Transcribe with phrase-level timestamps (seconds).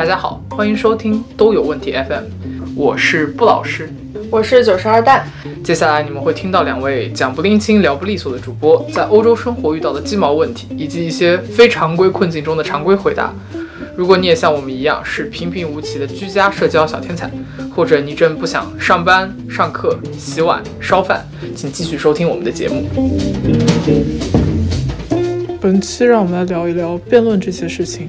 [0.00, 2.24] 大家好，欢迎收听都有问题 FM，
[2.74, 3.92] 我是布老师，
[4.30, 5.28] 我是九十二蛋。
[5.62, 13.30] 接下来你们会听到两位讲不拎清、聊不利索的主播在欧洲生活遇到的鸡毛问题，以及一些非常规困境中的常规回答。
[13.94, 17.30] 如果你也像我们一样是平平无奇的居家社交小天才，
[17.76, 21.22] 或者你正不想上班、上课、洗碗、烧饭，
[21.54, 22.88] 请继续收听我们的节目。
[25.60, 28.08] 本期让我们来聊一聊辩论这些事情。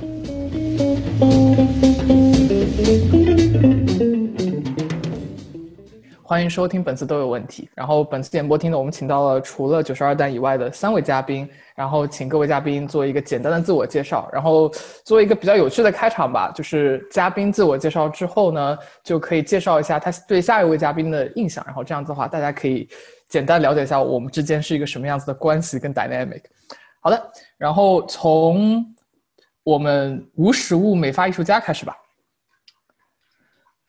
[6.31, 7.69] 欢迎收听本次都有问题。
[7.75, 11.45] 然后本次点播厅呢，我们请到了除了九十二蛋以外的三位嘉宾，
[11.75, 14.69] 然后请各位嘉宾做一个简单的自我介绍，然后
[15.03, 16.49] 做一个比较有趣的开场吧。
[16.55, 22.87] 就是嘉宾自我介绍之后呢，就可以介绍一下他对下一位嘉宾的印象，然后这样子的话，大家可以
[23.27, 26.43] 简单了解一下我们之间是一个什么样子的关系跟 dynamic。
[27.01, 28.85] 好的，然后从
[29.63, 31.93] 我们无实物美发艺术家开始吧。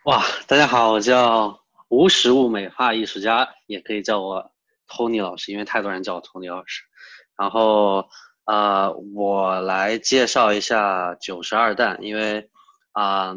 [0.07, 1.62] 哇，大家好，我叫。
[1.93, 4.51] 无实物美发艺术家，也可以叫我
[4.89, 6.83] Tony 老师，因为太多人叫我 Tony 老师。
[7.37, 8.09] 然后，
[8.47, 12.49] 呃，我来介绍一下九十二弹，因为，
[12.93, 13.37] 啊，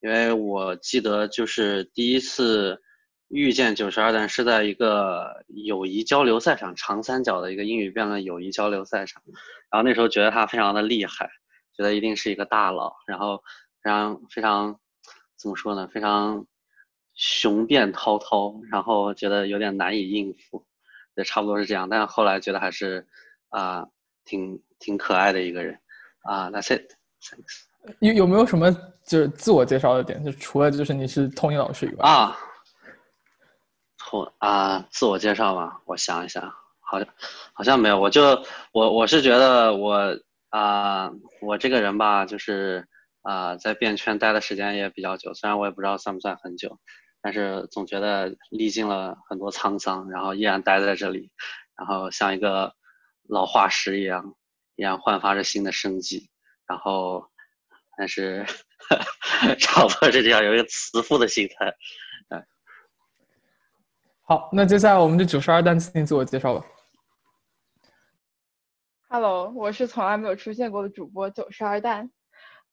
[0.00, 2.82] 因为我记得就是第一次
[3.28, 9.22] 遇见九十二弹是在一个友谊交流赛上，长三角的一个英语辩论友谊交流赛上。
[9.70, 11.30] 然后那时候觉得他非常的厉害，
[11.74, 13.42] 觉得一定是一个大佬，然后
[13.82, 14.78] 非常非常
[15.38, 15.88] 怎么说呢？
[15.88, 16.46] 非常。
[17.16, 20.64] 雄辩滔滔，然后觉得有点难以应付，
[21.16, 21.88] 也差不多是这样。
[21.88, 23.06] 但是后来觉得还是
[23.48, 23.86] 啊，
[24.24, 25.80] 挺挺可爱的一个人
[26.22, 26.50] 啊。
[26.50, 26.92] That's it.
[27.22, 27.64] Thanks.
[28.00, 28.70] 有有没有什么
[29.04, 30.22] 就是自我介绍的点？
[30.22, 32.36] 就除了就是你是 Tony 老师以外啊，
[33.96, 37.08] 托啊，自我介绍嘛，我想一想，好像
[37.54, 37.98] 好像没有。
[37.98, 40.18] 我就我我是觉得我
[40.50, 42.86] 啊，我这个人吧，就是
[43.22, 46.78] 啊，在变圈待的时间也比较久，虽然我也不知道算不算很久。
[47.26, 51.32] 但是总觉得历经了很多沧桑，然后依然待在这里，
[51.76, 52.72] 然后像一个
[53.24, 54.36] 老化石一样，
[54.76, 56.30] 依然焕发着新的生机。
[56.68, 57.28] 然后，
[57.98, 58.46] 但是
[59.58, 61.74] 差不多是这样，有一个慈父的心态。
[62.28, 62.46] 哎，
[64.22, 66.64] 好，那接下来我们就九十二单进行自我介绍吧。
[69.08, 72.08] Hello，我是从来没有出现过的主播九十二蛋。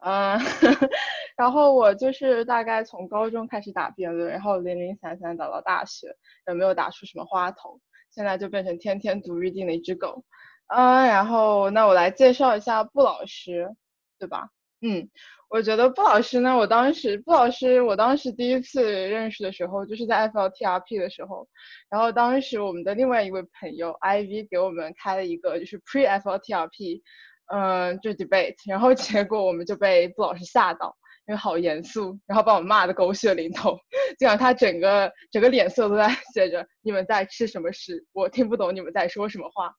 [0.05, 0.37] 嗯，
[1.37, 6.15] 然后我就是大概从高中开始打辩论，然后零零散散打到大学，
[6.47, 7.79] 也没有打出什么花头，
[8.11, 10.23] 现在就变成天天读预定的一只狗。
[10.67, 13.75] 嗯，然后那我来介绍一下布老师，
[14.19, 14.49] 对吧？
[14.81, 15.09] 嗯，
[15.49, 21.47] 我觉得布老师呢，我当时布老师，我当时第一次认识的时候，就是在 FLTRP 的时候，
[21.89, 27.01] 然后当时我们的另外一位朋友 IV 给我们开了一个就是 Pre FLTRP。
[27.47, 30.95] 嗯，就 debate，然后结果我们就被布老师吓到，
[31.25, 33.77] 因为好严肃，然后把我骂的狗血淋头，
[34.19, 39.73] 这样他整个整个脸色都在 写着你们在吃什么屎，我听不懂你们在说什么话。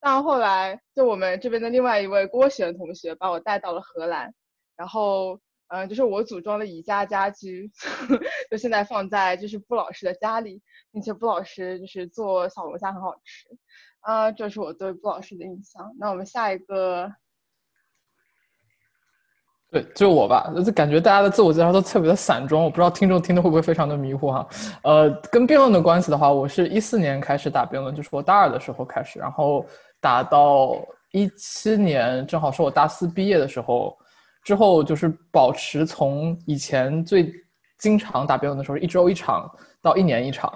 [0.00, 4.34] 但后来就我们这边的另外一位郭璇同学把我带到了荷兰，
[4.76, 7.70] 然后嗯，就是我组装的宜家家居，
[8.50, 10.60] 就现在放在就是布老师的家里，
[10.92, 13.48] 并且布老师就是做小龙虾很好吃。
[14.00, 15.94] 啊，这是我对布老师的印象。
[15.98, 17.10] 那我们下一个，
[19.74, 20.52] 对，就我吧。
[20.64, 24.46] 就感觉大家的自我介绍都特别的散装，我不知道听众听的会不会非常的迷糊哈。
[24.84, 29.66] 呃，跟辩论的关系的话，我是一四年开始打辩论，就是我大二的时候开始，然后
[30.00, 30.76] 打到
[31.10, 33.98] 一七年，正好是我大四毕业的时候，
[34.44, 37.32] 之后就是保持从以前最
[37.80, 39.50] 经常打辩论的时候，一周一场
[39.82, 40.48] 到一年一场，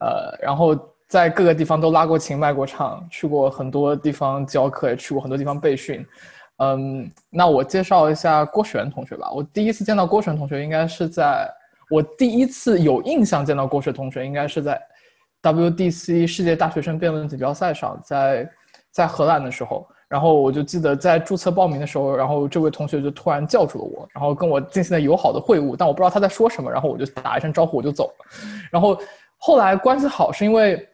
[0.00, 0.76] 呃，然后。
[1.08, 6.06] 在各个地方都拉过琴、卖过唱，去过很多地方教课，也去过很多地方备训。
[6.58, 9.30] 嗯，那我介绍一下郭璇同学吧。
[9.32, 11.48] 我第一次见到郭璇同学，应该是在
[11.90, 14.80] 我第一次有印象见到郭璇同学，应该是在
[15.42, 18.48] WDC 世界大学生辩论锦标赛上，在
[18.90, 19.86] 在荷兰的时候。
[20.08, 28.26] 然后我就记得在注册报名的时候，然后这位同学就突然叫住了我，然后跟我进行了友好的会晤，但我不知道他在说什么，然后我就打一声招呼我就走了。
[28.70, 28.98] 然后
[29.36, 30.88] 后来关系好是因为。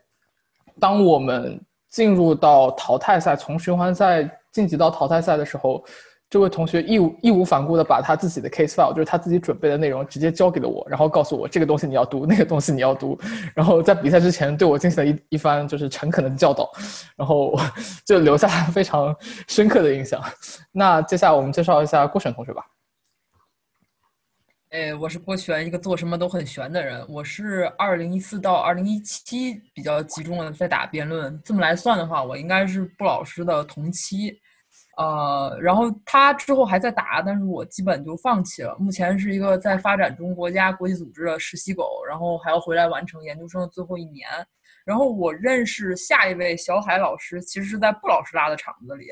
[0.81, 5.85] 当我们进入到淘汰赛，从循环赛晋级到淘汰赛的时候，
[6.31, 13.19] 这位同学义无义无反顾的把他自己的 case file，就是他自己准备的内容，直接交给了我，然后告诉我这个东西你要读，那个东西你要读，
[13.53, 16.71] 然后在比赛之前对我进行了一一番就是诚恳的教导，
[17.17, 17.59] 然后
[18.06, 19.15] 就留下了非常
[19.49, 20.23] 深刻的印象。
[20.71, 22.65] 那接下来我们介绍一下郭选同学吧。
[24.75, 27.06] 哎，我是郭璇，一个做什么都很悬的人。
[27.09, 34.37] 我是二零一四到二零一七比较集中的在打辩论，这么来算的话，我应该是布老师的同期。
[34.97, 38.76] 呃，然后他之后还在打，但是我基本就放弃了。
[38.81, 44.27] 目前是一个在发展中国家国际组织的实习狗，然后还要回来完成研究生的最后一年。
[44.85, 49.06] 然后我认识下一位小海老师，其实是在布老师拉的场子里。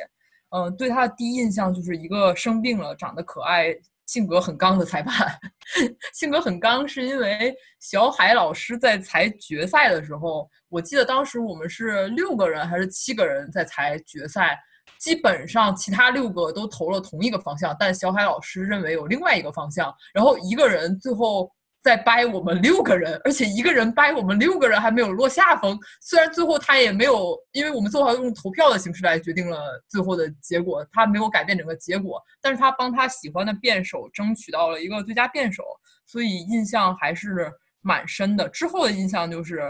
[0.51, 3.73] 嗯，对他的第一印象就是一个生病了、长得可爱、
[4.13, 5.39] 性格很刚的裁判。
[6.13, 14.59] 性格很刚是因为小海老师在裁决赛的时候，我记得当时我们是六个人还是七个人在裁决赛。
[14.99, 21.51] 基本上其他六个都投了同一个方向，但小海老师认为有另外一个方向，然后一个人最后
[21.83, 25.77] 在掰我们六个人，而且一个人掰我们六个人还没有落下风。
[26.01, 29.59] 虽然最后他也没有，因为我们最后用投票的形式来决定了
[29.89, 35.65] 最后的结果，他没有改变整个结果，但是他帮他喜欢的辩手争取到了一个最佳辩手，
[36.07, 37.51] 所以印象还是
[37.81, 38.49] 蛮深的。
[38.49, 39.63] 之后的印象就是，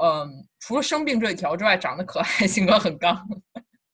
[0.00, 0.30] 嗯，
[0.60, 3.26] 除了生病这一条之外，长得可爱，性格很刚。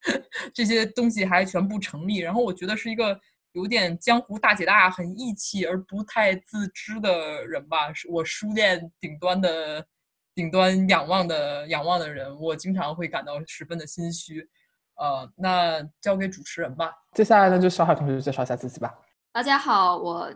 [0.52, 3.18] 这些东西还全部成立，然后我觉得是一个
[3.52, 7.92] 有点江湖大姐大、很义气而不太自知的人吧。
[7.92, 9.86] 是我书店顶端的、
[10.34, 14.48] 顶端仰望的、仰望的人，我经常会感到十分的心虚。
[14.96, 16.92] 呃，那交给主持人吧。
[17.12, 18.92] 接下来呢，就小海同学介绍一下自己吧。
[19.32, 20.32] 大家好，我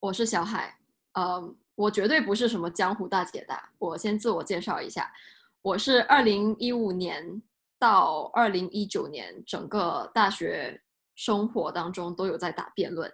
[0.00, 0.74] 我是小海。
[1.14, 3.70] 呃，我绝对不是什么江湖大姐大。
[3.78, 5.12] 我先自我介绍一下，
[5.62, 7.42] 我是二零一五年。
[7.78, 10.78] 到二零一九年，整个大学
[11.20, 13.06] 生活当中都有在打辩论，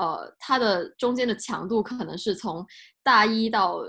[0.00, 2.66] 呃，它的中间的强度可能是从
[3.02, 3.82] 大一到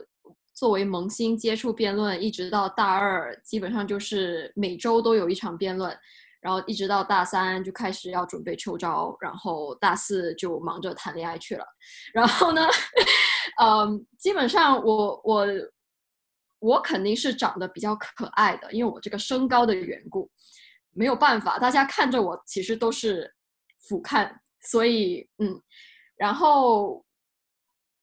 [0.54, 5.98] 作为萌新接触辩论，一直到大二，基本上就是每周都有一场辩论，
[6.42, 11.66] 然后一直到大三就开始要准备秋招，然后大四就忙着谈恋爱去了，
[12.14, 12.62] 然后呢，
[13.62, 15.48] 嗯， 基本上我我。
[16.66, 20.32] 我肯定是长得比较可爱的，因为我这个身高的缘故，
[20.94, 23.30] 没有办法，大家看着我其实都是
[23.88, 24.32] 俯瞰，
[24.62, 25.62] 所以嗯，
[26.16, 27.04] 然后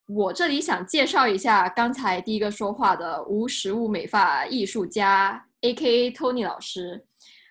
[0.07, 6.11] 我这里想介绍一下刚才第一个说话的无实物美发艺术家，A.K.A.
[6.11, 7.05] Tony 老师，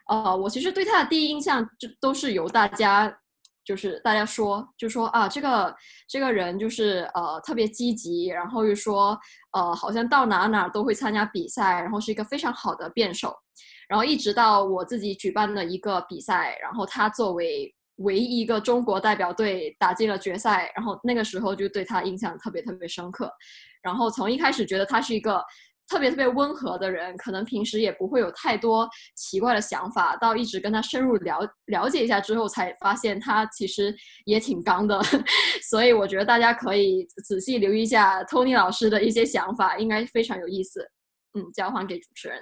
[0.08, 3.20] 呃，我其实对他的第一印象就都是由大家。
[3.66, 5.76] 就是大家说，就说啊，这个
[6.08, 9.16] 这个人就是呃特别积极，然后又说
[9.52, 13.32] 呃好像到哪哪都会参加比赛，然后是一个非常好的辩手，
[13.88, 23.32] 然后一直到我自己举办的一个比赛，然后他作为唯一一个中国代表队打进了决赛，然后那个时候就对他印象特别特别深刻，
[23.82, 25.44] 然后从一开始觉得他是一个。
[25.92, 30.16] 特别特别温和的人，可能平时也不会有太多奇怪的想法。
[30.18, 33.92] 到一直跟他深入了了解一下之后，才发现他其实
[34.26, 35.02] 也挺刚的。
[35.68, 40.88] 所以我觉得大家可以仔细留意一下 Tony 老师的一些想法，应该非常有意思。
[41.34, 42.38] 嗯，交还给主持人。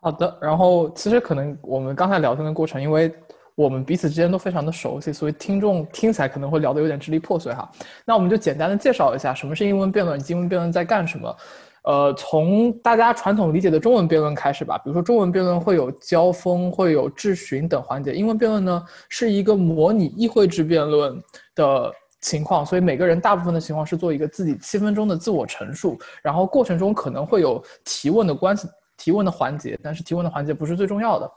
[0.00, 0.38] 好的。
[0.40, 3.12] 然后其实可能我们刚才聊天的过程，因为
[3.60, 7.70] 我们彼此之间都非常的熟悉，所以听众听起来可能会聊得有点支离破碎哈。
[8.06, 11.36] 那我们就简单的介绍一下什么是英文辩论，英文辩论在干什么。
[11.82, 14.78] 呃，从大家传统理解的中文辩论开始吧。
[14.78, 18.14] 比如说，中文辩论会有交锋、会有质询等环节。
[18.14, 21.18] 英文辩论呢，是一个模拟议会制辩论
[21.54, 31.30] 的情况，所以每个人大部分的情况是做一个自己七分钟的自我陈述，然后过程中可能会有提问的关系、提问的环节，但是提问的环节不是最重要的。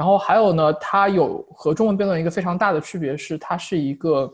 [0.00, 4.32] 然后还有呢，它有和中文辩论一个非常大的区别是，它是一个。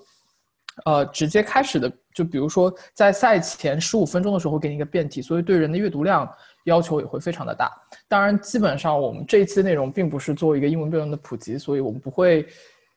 [0.85, 6.31] 呃，直接开始的，就比如说在赛前十五分钟的时候给你一个辩题，所以对人的阅读量
[6.65, 7.73] 要求也会非常的大。
[8.07, 12.47] 当然，基本上我们这一期内容并不是做一个英文辩论的普及，所以我们不会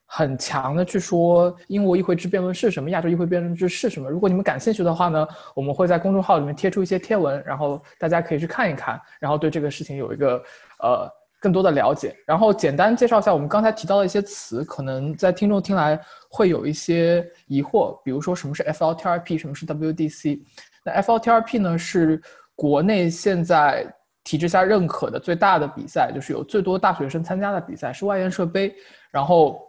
[0.05, 4.09] 很强的去说英国议会制辩论是什么，亚洲议会辩论制是什么。
[4.09, 10.43] 如果你们感兴趣的话呢，我们会在公众号里面贴出一些贴文，然后大家可以去看一看，然后对这个事情有一个
[10.83, 11.09] 呃。
[11.39, 15.97] 更多的了解，然后简单介绍一下我们刚才提到的一些词，可能在听众听来
[16.29, 20.41] 会有一些疑惑，比如说什么是 FLTRP，什么是 WDC。
[20.83, 22.21] 那 FLTRP 呢是
[22.55, 23.85] 国内现在
[24.25, 28.75] 体制下认可的最大的比赛，就是有最多大学生参加的比赛，是外研社杯。
[29.09, 29.61] 然后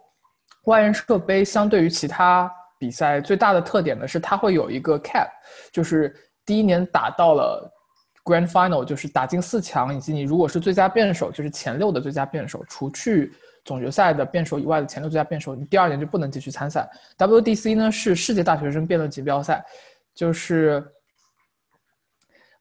[0.65, 5.29] 外研社杯相对于其他比赛最大的特点呢是它会有一个 cap，
[5.71, 6.13] 就是
[6.45, 7.71] 第一年打到了。
[8.23, 13.33] Grand Final 就是打进四强，以及你如果是最佳辩手，就是前六的最佳辩手，除去
[13.65, 16.87] 总决赛的辩手以外的前六最佳辩手，你第二年就不能继续参赛。
[17.17, 19.65] WDC 呢是世界大学生辩论锦标赛，
[20.13, 20.85] 就是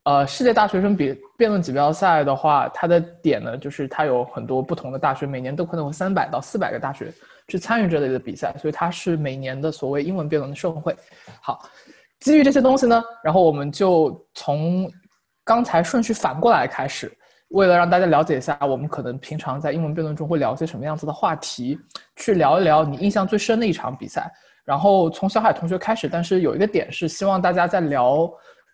[0.05, 7.13] 呃世界大学生比辩论锦标赛的话，它的点呢就是它有很多不同的大学，每年都可能有三百到四百个大学
[7.49, 10.97] 去参与这类的比赛，所以它是每年的所谓英文辩论的盛会。
[11.43, 11.69] 好，
[12.21, 14.91] 基于这些东西呢，然后我们就从。
[15.51, 17.13] 刚才顺序反过来开始，
[17.49, 21.77] 为了让大家了解一下，我们可能平常在英文辩论中会聊些什么样子的话题，
[22.15, 24.31] 去聊一聊你印象最深的一场比赛。
[24.65, 28.29] 然后从小海同学开始，但是有一个点是希望大家在聊，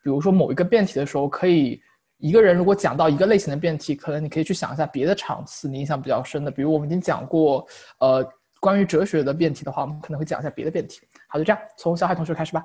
[0.04, 1.80] 比如说某一个辩题的时候，可以
[2.18, 7.66] 一个人如果讲到一个类型的辩题，可能你可以去想一下别的场次你印象比较深的，比如我们已经讲过，
[8.00, 8.23] 呃，
[8.61, 11.00] 关于哲学的辩题的话，我们可能会讲一下别的辩题。
[11.26, 12.62] 好，就这样，从小海同学开始吧。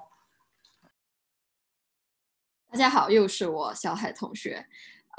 [2.72, 4.66] 大家好，又是我小海同学。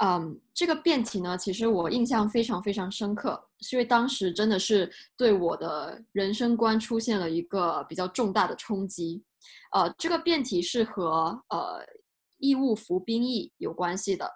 [0.03, 9.23] 嗯，这个辩题呢，其实我印象非常非常深刻，是因为当时真的是对我的人生观出现了一个比较重大的冲击。
[9.71, 11.85] 呃，这个辩题是和呃
[12.39, 14.27] 义务服兵役有关系的。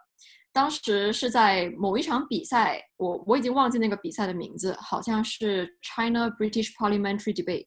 [0.54, 7.66] 当时是在某一场比赛，我我已经忘记那个比赛的名字，好像是 China British Parliamentary Debate，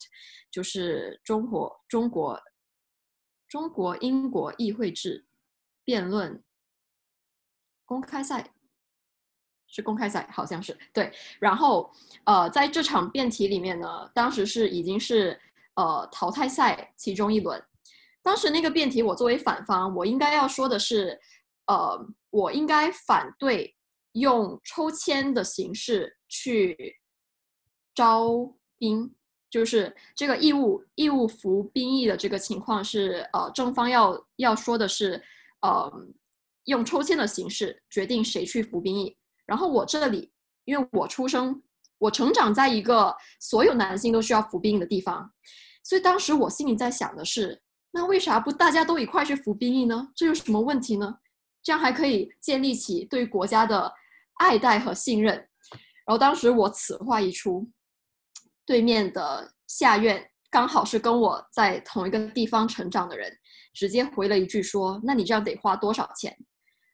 [0.48, 2.40] 就是中国中国
[3.48, 5.26] 中国英国议会制。
[5.84, 6.42] 辩论
[7.84, 8.48] 公开赛
[9.66, 11.12] 是公开赛，好像是对。
[11.38, 11.92] 然后
[12.24, 15.40] 呃，在这场辩题里面呢，当时是已经是
[15.74, 17.60] 呃淘汰赛其中一轮。
[18.22, 21.18] 当时那个辩题，我作为反方，我应该要说的是，
[21.66, 21.98] 呃，
[22.30, 23.74] 我应该反对
[24.12, 27.00] 用抽签的形式去
[27.94, 29.14] 招兵，
[29.48, 35.20] 就是这个义务义务服兵役的这个情况是呃正方要要说的是。
[35.62, 35.92] 呃，
[36.64, 39.16] 用抽签的形式决定谁去服兵役。
[39.46, 40.32] 然后我这里，
[40.64, 41.62] 因为我出生，
[41.98, 45.32] 我成长在一个所有男性都需要服兵役的地方，
[45.82, 50.08] 所以当时我心里在想的是，那为啥不大家都一块去服兵役呢？
[50.14, 51.18] 这有什么问题呢？
[51.62, 53.92] 这样还可以建立起对国家的
[54.38, 55.34] 爱戴和信任。
[55.34, 57.68] 然后当时我此话一出，
[58.64, 63.36] 对面的下院刚好是跟我在同一个地方成长的人。
[63.72, 66.34] 直接回了一句说：“那你这样得花多少钱？”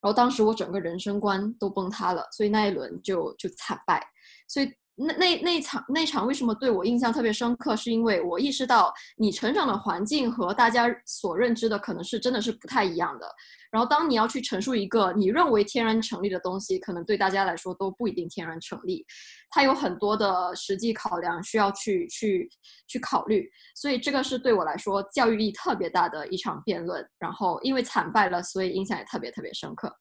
[0.03, 4.03] 然后当时我整个人生观都崩塌了，所以那一轮就就惨败。
[4.49, 7.77] 所以那那那场那场为什么对我印象特别深刻？
[7.77, 13.31] 是因为我意识到你成长的环境和大家所认知的可能是真的是不太一样的。
[13.71, 19.05] 然后，当你要去陈述一个你认为天然成立的东西，可能对大家来说都不一定天然成立，
[19.51, 22.49] 它有很多的实际考量需要去去
[22.87, 23.47] 去考虑。
[23.75, 27.07] 所以，这个是对我来说教育力特别大的一场辩论。
[27.19, 29.95] 然后，因为惨败了，所以印象也特别特别深刻。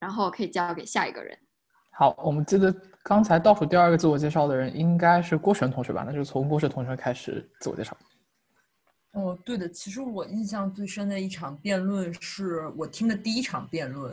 [0.00, 1.38] 然后可以交给下一个人。
[1.98, 2.70] 好，我们记得
[3.02, 6.04] 刚才倒数第二个自我介绍的人应该是郭璇同学吧？
[6.06, 7.96] 那就从郭璇同学开始自我介绍。
[9.12, 14.12] 哦，对的，其实我印象最深的一场辩论是我听的第一场辩论，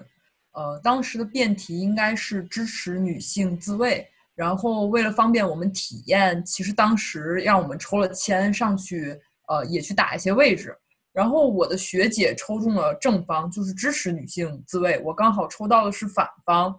[0.53, 10.73] 呃，当时的辩题应该是支持女性自卫，然后为了方便我们体验，其实当时让我们抽了签上去，呃，也去打一些位置，
[11.11, 16.73] 然后我的学姐抽中了正方，就是支持女性自卫，我刚好抽到的是反方。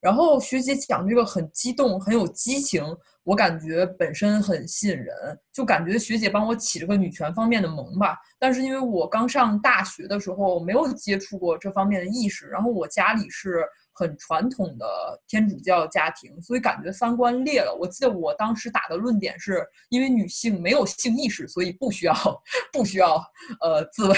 [0.00, 2.84] 然后学姐讲这个很激动，很有激情，
[3.24, 5.14] 我感觉本身很吸引人，
[5.52, 8.16] 就感觉学姐帮我起了个女权方面的萌吧。
[8.38, 14.86] 但是因为我刚上大学的时候没有接触过这方面的意识，然后我家里是很传统的
[15.26, 17.76] 天主教家庭，所以感觉三观裂了。
[17.76, 22.14] 我记得我当时打的论点是因为女性没有性意识，所以不需要
[22.72, 23.16] 不需要
[23.60, 24.16] 呃自慰，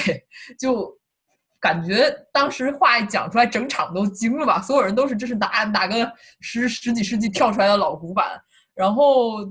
[0.58, 1.00] 就。
[1.61, 4.62] 感觉当时话一讲出来，整场都惊了吧？
[4.62, 8.40] 所有人都是这是哪哪个十十几世纪跳出来的老古板？
[8.75, 9.45] 然后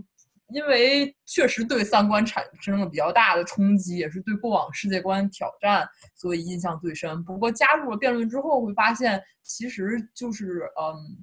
[0.48, 7.24] 因为确实对三观产生了比较大的冲击，也是对过往世界观挑战，所以印象最深。
[7.24, 11.16] 不过加入了辩论之后，会发现其实就是嗯，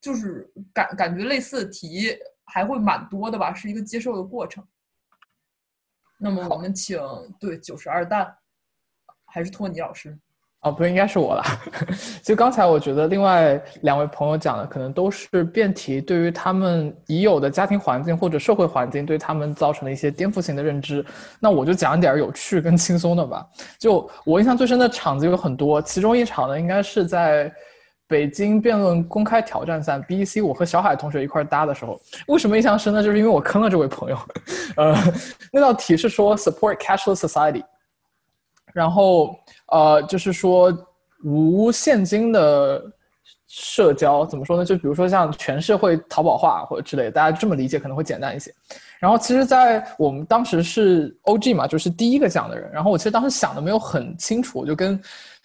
[0.00, 2.16] 就是感感觉类似的题
[2.46, 4.66] 还会蛮多的吧，是一个接受的过程。
[6.18, 6.98] 那么我们请
[7.38, 8.34] 对九十二弹。
[9.30, 10.16] 还是托尼老师，
[10.62, 11.42] 哦，不应该是我了。
[12.22, 21.04] 就刚才我觉得另外两位朋友讲的，可能都是辩题对于他们已有的家庭环境或者社会环境对他们造成的一些颠覆性的认知。
[21.40, 23.46] 那我就讲点有趣跟轻松的吧。
[23.78, 27.50] 就我印象最深的场子有很多，其中一场呢，应该是在
[28.06, 31.98] 北京辩论公开挑战赛 BEC，我和小海同学一块搭的时候。
[32.26, 33.02] 为什么印象深呢？
[33.02, 34.18] 就是因为我坑了这位朋友。
[34.76, 34.94] 呃，
[35.52, 37.62] 那道题是说 support cash society。
[38.72, 39.36] 然后，
[39.68, 40.72] 呃，就是说
[41.24, 42.82] 无现金的
[43.46, 44.64] 社交怎么说呢？
[44.64, 48.52] 就比如说像全社会淘宝化或者之类，大家这么理解可能会简单一些。
[49.00, 52.70] 然后，其实，在我们当时是 OG 嘛，就是第一个讲的人。
[52.72, 55.00] 然后我其实当时想的没有很清楚，我就跟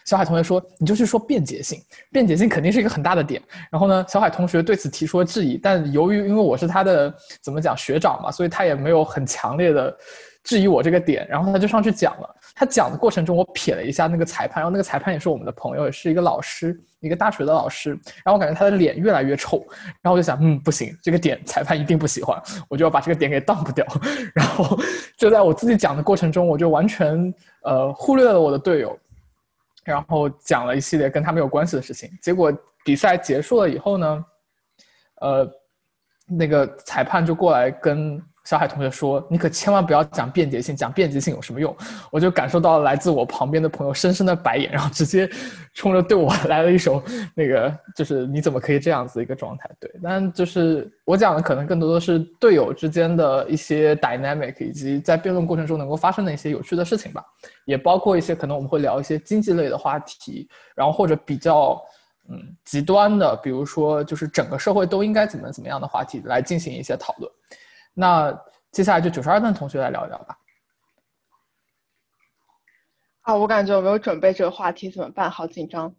[0.06, 3.42] 小海同学说：“你就去说便捷性，便捷性肯定是一个很大的点。”
[3.72, 9.98] 然后呢，小海同学对此提出了质疑，但由于因为我是他的怎么讲学长嘛，所以他也没有很强烈的。
[10.46, 12.36] 质疑我这个点，然后他就上去讲了。
[12.54, 17.90] 他讲的过程中，我瞥了一下那个裁判，然后那个裁判也是我们的朋友，也是一个老师，一个大学的老师。
[18.24, 19.58] 然后我感觉他的脸越来越臭，
[20.02, 23.86] 然后我就想，嗯，不行，这个点裁判一定不喜欢，我就要把这个点给当不掉。
[24.36, 24.78] 然后
[25.18, 27.34] 就在我自己讲的过程中，我就完全
[27.64, 28.98] 呃忽略了我的队友，
[29.84, 32.10] 然后讲了一系列跟他没有关系的事情。
[32.22, 32.54] 结果
[32.86, 34.26] 比赛结束了以后呢，
[35.22, 35.52] 呃。
[36.28, 41.76] 那个裁判就过来跟小海同学说：“你可千万不要讲便捷性，讲便捷性有什么用？”
[42.12, 45.30] 我就感受到来自我旁边的朋友深深的白眼，然后直接
[45.74, 49.70] 冲着对我来了一首那个，就是你怎么可以这样子一个状态？
[49.80, 57.24] 对，但就是我讲的可能更多的是队友之间的一些 dynamic，以及在辩论过程中能够发生的一些有趣的事情吧，
[57.66, 61.82] 也包括一些可能我们会聊一些经济类的话题，然后或者比较。
[62.28, 67.32] 嗯，极端的，比如说，就是整个社会都应该怎么怎么样的话题来进行一些讨论。
[67.96, 68.32] 那
[68.72, 70.38] 接下来就九十二段同学来聊一聊吧。
[73.22, 75.32] 啊，我感觉我没有准备这个话题怎么办？
[75.32, 75.96] 好紧张。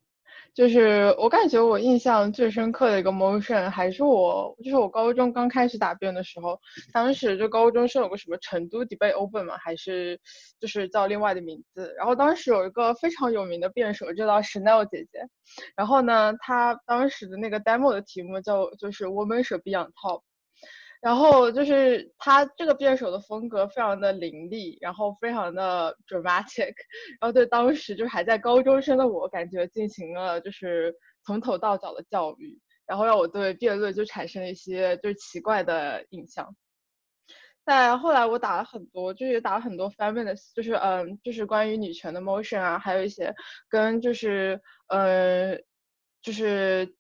[0.55, 6.59] 就是我感觉我印象最深刻的一个 motion 还是我，就是我高中刚开始答辩的时候，
[6.95, 10.19] 当时就高中是有个什么成都 debate open 嘛，还是
[10.59, 11.93] 就是叫另外的名字。
[11.99, 15.29] 然后当时有一个非常有名的辩手，就叫 Chanel 姐姐。
[15.75, 20.23] 然后呢，她当时的那个 demo 的题目叫就是 Woman should be on top。
[21.07, 26.75] 然后就是他这个辩手的风格非常的凌厉，然后非常的 dramatic，
[27.21, 30.93] 然后对当时就是还在高中生的我感觉进行了就是
[31.25, 36.57] 从头到脚的教育，然后让我对辩论就产生了一些就是奇怪的印象。
[37.65, 43.33] 在后来我打了很多，就是也打了很多 feminist，就是嗯，就是关于女权的 motion 啊，还有一些
[43.69, 45.57] 跟就是呃，
[46.21, 46.97] 就是。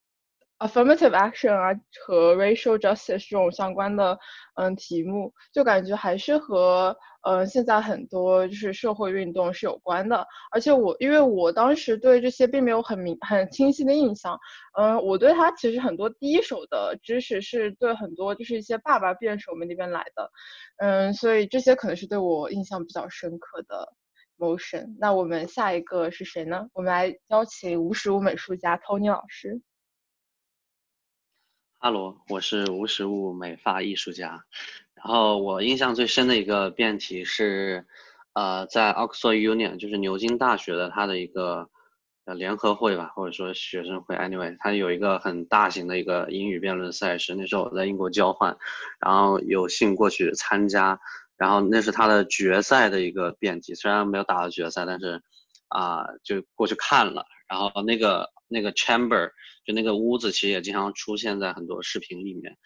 [0.58, 4.18] Affirmative action 啊和 racial justice 这种相关的
[4.54, 10.26] 嗯题目，就感觉还是和呃现在很多就是社会运动是有关的。
[10.50, 14.38] 而且我因为我当时对这些并没有很明很清晰的印象，
[14.78, 20.30] 嗯，我对他其实很多第一手的知识是对很多就是一些爸爸辩手们那边来的，
[20.78, 23.92] 嗯，所以这些可能是对我印象比较深刻的
[24.38, 24.96] motion。
[24.98, 26.66] 那我们下一个是谁呢？
[26.72, 29.60] 我们来邀请无实物美术家 Tony 老师。
[31.78, 34.42] 哈罗，我是无实物美发艺术家。
[34.94, 37.86] 然后我印象最深的一个辩题是，
[38.32, 41.68] 呃，在 Oxford Union，就是牛津大学的它的一个
[42.24, 44.16] 呃联合会吧，或者说学生会。
[44.16, 47.34] Anyway，它有一个很大型的一个英语辩论赛事。
[47.34, 48.56] 那时候我在英国交换，
[48.98, 50.98] 然后有幸过去参加。
[51.36, 55.22] 然后那是他的决赛的一个辩题，虽然没有打到决赛，但是
[55.68, 57.26] 啊，就过去看了。
[57.46, 59.30] 然后那个那个 chamber。
[59.64, 62.56] 就那个屋子其实也经常出现在很多视频里面，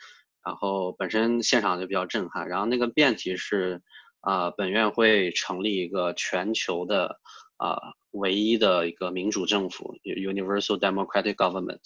[0.44, 2.46] 然后本身现场就比较震撼。
[2.46, 3.80] 然后那个辩题是，
[4.20, 7.18] 啊，本院会成立一个全球的
[7.56, 7.78] 啊
[8.10, 11.80] 唯一的一个民主政府，universal democratic government，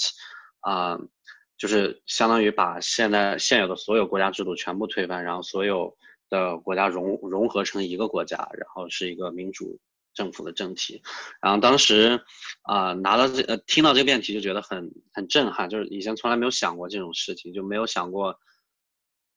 [0.62, 0.98] 啊，
[1.57, 5.96] 就是相当于把现在现有的所有国家制度全部推翻，然后所有
[6.28, 9.78] 的国家融融合成一个国家，然后是一个民主。
[10.14, 11.03] 政府的政体，
[11.42, 12.20] 然后当时
[12.62, 18.38] 啊拿到这呃听到这个辩题就觉得很很震撼，就是以前从来没有想过这种事情，就没有想过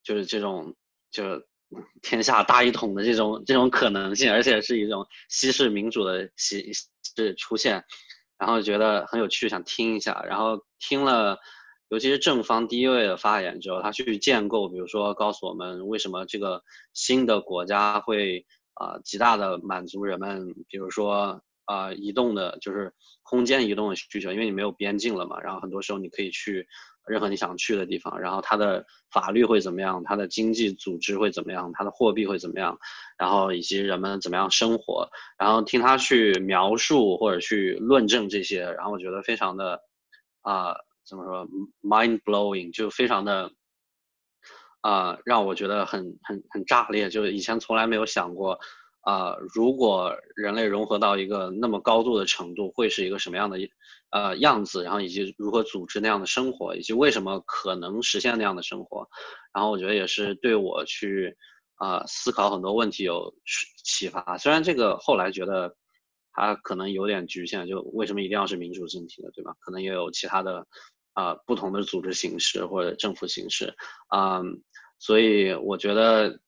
[0.04, 0.76] 就是这种
[1.10, 1.48] 就是
[2.04, 7.84] 天下大一统的这种这种可能性，而且是一种西式民主的形式出现，
[8.38, 11.40] 然后觉得很有趣，想听一下，然后听了
[11.90, 16.64] 尤其是正方第一位的发言之后，他去建构，比如说告诉我们为什么这个
[16.94, 18.46] 新的国家会。
[18.80, 25.40] 啊，极大的满足人们，比如说啊，移动的就是空间移动的需求，因为你没有边境了嘛。
[25.42, 26.66] 然后很多时候你可以去
[27.08, 28.20] 任何你想去的地方。
[28.20, 30.02] 然后它的法律会怎么样？
[30.06, 31.72] 它的经济组织会怎么样？
[31.74, 32.78] 它的货币会怎么样？
[33.18, 35.10] 然后以及人们怎么样生活？
[35.40, 39.80] 然后听他去描述或者去论证这些，然后我觉得非常的
[40.42, 41.48] 啊，怎么说
[41.82, 43.52] ，mind blowing，就非常的。
[44.88, 48.58] 啊，让我觉得很很很炸裂，就是以前从来没有想过，
[49.02, 53.58] 啊，如果人类融合到一个那么高度的程度，会是一个什么样的
[54.12, 59.06] 呃样子，然后以及如何组织那样的生活，以及为什么可能实现那样的生活，
[59.54, 61.36] 然后我觉得也是对我去
[61.76, 63.34] 啊思考很多问题有
[63.84, 64.38] 启发。
[64.38, 65.76] 虽然这个后来觉得
[66.32, 69.52] 它可能有点局限，就为什么一定要是民主政体的，对吧？
[69.60, 70.66] 可能也有其他的。
[71.18, 73.74] 啊，不同的组织形式或者政府形式，
[74.10, 74.40] 啊，
[75.00, 76.40] 所以我觉得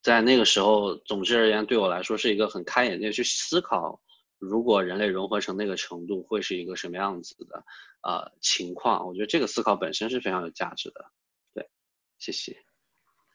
[0.00, 4.00] 在那个时候，总之而言，对我来说是一个很开眼界去思考，
[4.38, 7.64] 如果人类融合成那个程度，会是一个什么样子的
[8.02, 9.04] 啊情况？
[9.04, 11.04] 我觉得这个思考本身是非常有价值的。
[11.52, 11.68] 对，
[12.20, 12.56] 谢谢。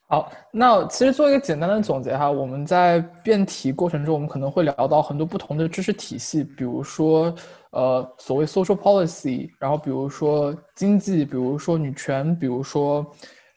[0.09, 7.35] 好，那其实做一个简单的总结哈，我们在辩题过程中，我们可能会聊到很多不同的知识体系，比如说
[7.71, 13.05] 呃所谓 social policy，然后比如说经济，比如说女权，比如说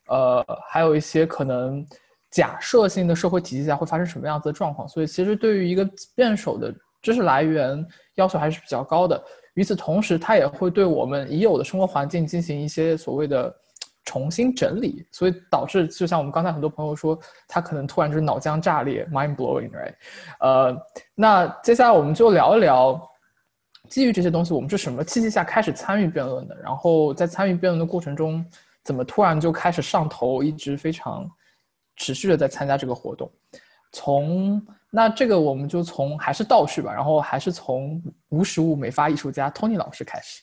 [0.09, 1.85] 呃还有一些可能
[2.31, 4.88] 假设性的社会体系下会发生什么样子的状况。
[4.88, 9.23] 所以其实对于一个辩手的知识来源要求还是比较高的。
[9.55, 13.55] 与此同时，它也会对我们已有的生活环境进行一些所谓的。
[14.07, 19.94] 重新整理，所以导致就像我们刚才很多朋友说，他可能突然就是脑浆炸裂，mind blowing，right？
[20.40, 20.77] 呃，
[21.14, 23.01] 那接下来我们就聊一聊，
[23.90, 26.57] 基于这些东西，我们是什么契机下开始参与辩论的？
[26.62, 28.42] 然后在参与辩论的过程中，
[28.85, 31.29] 怎么突然就开始上头，一直非常
[31.96, 33.31] 持续的在参加这个活动？
[33.92, 40.42] 从那这个我们就从还是倒叙吧，然后还是从无实物美发艺术家 Tony 老师开始。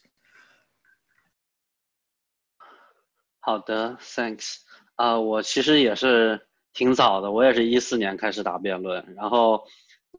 [3.39, 4.57] 好的，thanks。
[4.95, 9.63] 啊，我其实也是挺早的，我也是一四年开始打辩论，然后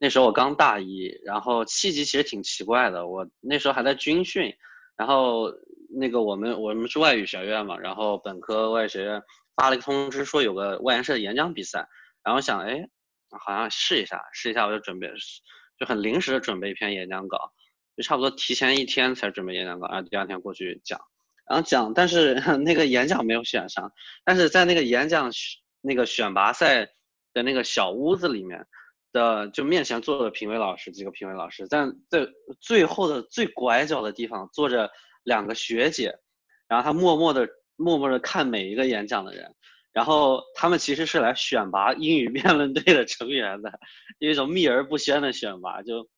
[0.01, 4.55] 那时候我刚大一，然后契机其实挺奇怪的，我那时候还在军训，
[4.97, 5.53] 然后
[5.91, 9.23] 那个我们我们是外语学院嘛，然后本科外语学院
[9.57, 11.89] 发了一个通知说有个外研社的演讲比赛，
[12.23, 12.89] 然后想哎，
[13.31, 15.11] 好像试一下，试一下我就准备，
[15.79, 17.53] 就很临时的准备一篇演讲稿，
[17.97, 21.01] 就差不多提前一天才准备演讲稿，然后第二天过去讲。
[21.49, 23.91] 然后讲，但是 那个演讲没有选上，
[24.23, 25.31] 但是在那个演讲
[25.81, 26.87] 那个选拔赛
[27.33, 28.67] 的那个小屋子里面
[29.13, 32.29] 的，就面前坐着评委老师几个评委老师，在在
[32.61, 34.91] 最后的最拐角的地方坐着
[35.23, 36.19] 两个学姐，
[36.67, 39.55] 然后她默默的默默的看每一个演讲的人，
[39.93, 43.79] 然后他们其实是来选拔英语辩论队的成员的，
[44.19, 46.09] 一种秘而不宣的选拔，就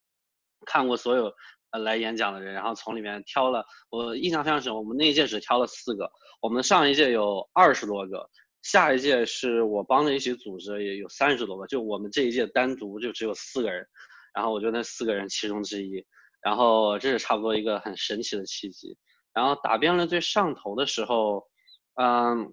[0.66, 1.32] 看过所有。
[1.72, 4.74] 呃，来演讲的人，然后从里面挑了，我印象非常深。
[4.74, 8.28] 我们那一届只挑了四个，我们上一届有二十多个，
[8.62, 13.86] 下一届是我帮着一起组织，也有三十多个，就我们这一届单独就只有四个人，
[14.34, 16.04] 然后我就那四个人其中之一，
[16.42, 18.96] 然后这是差不多一个很神奇的契机。
[19.32, 21.46] 然后打辩论最上头的时候，
[21.94, 22.52] 嗯，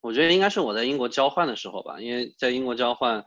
[0.00, 3.24] 我觉得应该是我在英国交换的时候吧，因为在英国交换，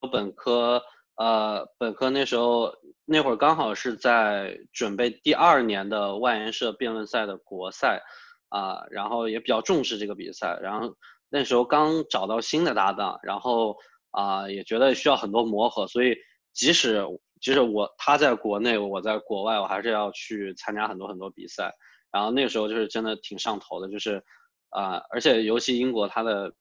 [0.00, 0.82] 我本科。
[1.20, 2.72] 呃，本科那时候
[3.04, 8.00] 那会儿刚好是在准备第二年的外研社辩论赛的国赛，
[8.48, 10.94] 啊，然后也比较重视这个比赛，然后
[11.28, 13.76] 那时候刚找到新的搭档，然后
[14.10, 16.16] 啊也觉得需要很多磨合，所以
[16.52, 17.04] 即使
[17.40, 21.72] 即使我他在国内，我在国外，我还是要去参加很多很多比赛，
[22.10, 24.22] 然后那个时候就是真的挺上头的，就是
[24.70, 26.52] 啊，而且尤其英国它的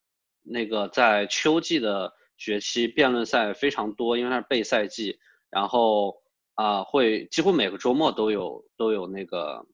[0.44, 2.14] 那个在秋季的。
[2.40, 5.18] 学期辩论赛非常多，因为它是备赛季，
[5.50, 6.18] 然后
[6.54, 9.66] 啊会几乎每个周末都有都有那个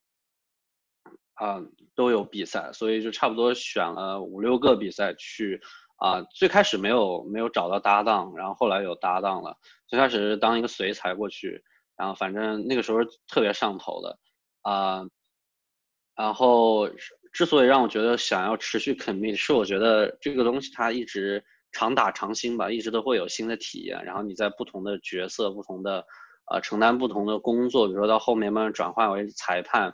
[1.36, 1.62] 啊
[1.96, 5.62] 都有比赛，所以就差不多选了五六个比赛去
[5.98, 6.22] 啊。
[6.36, 9.58] 最开始没有没有找到搭档，然后后来有搭档了。
[9.88, 11.64] 最开始是当一个随才过去，
[11.96, 14.20] 然后反正那个时候特别上头的
[14.62, 15.06] 啊。
[16.16, 16.90] 然后
[17.32, 21.44] 之所以让我觉得想要持续 commit，是我觉得这个东西它一直。
[21.76, 24.06] 常打常新吧，一直都会有新的体验。
[24.06, 26.06] 然后你在不同的角色、不同的
[26.52, 29.92] 呃承担不同的工作，比如说到后面慢慢转换为裁判，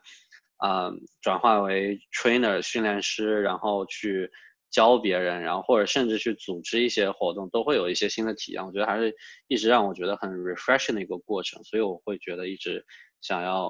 [0.63, 4.29] 嗯，转换为 trainer 训练师，然后去
[4.71, 8.65] 教别人，然后或者甚至去组织一些活动，都会有一些新的体验。
[8.65, 9.13] 我觉得还是
[9.47, 12.85] 一直让我觉得很 refreshing 的一个过程，所以我会觉得一直
[13.21, 13.65] 想要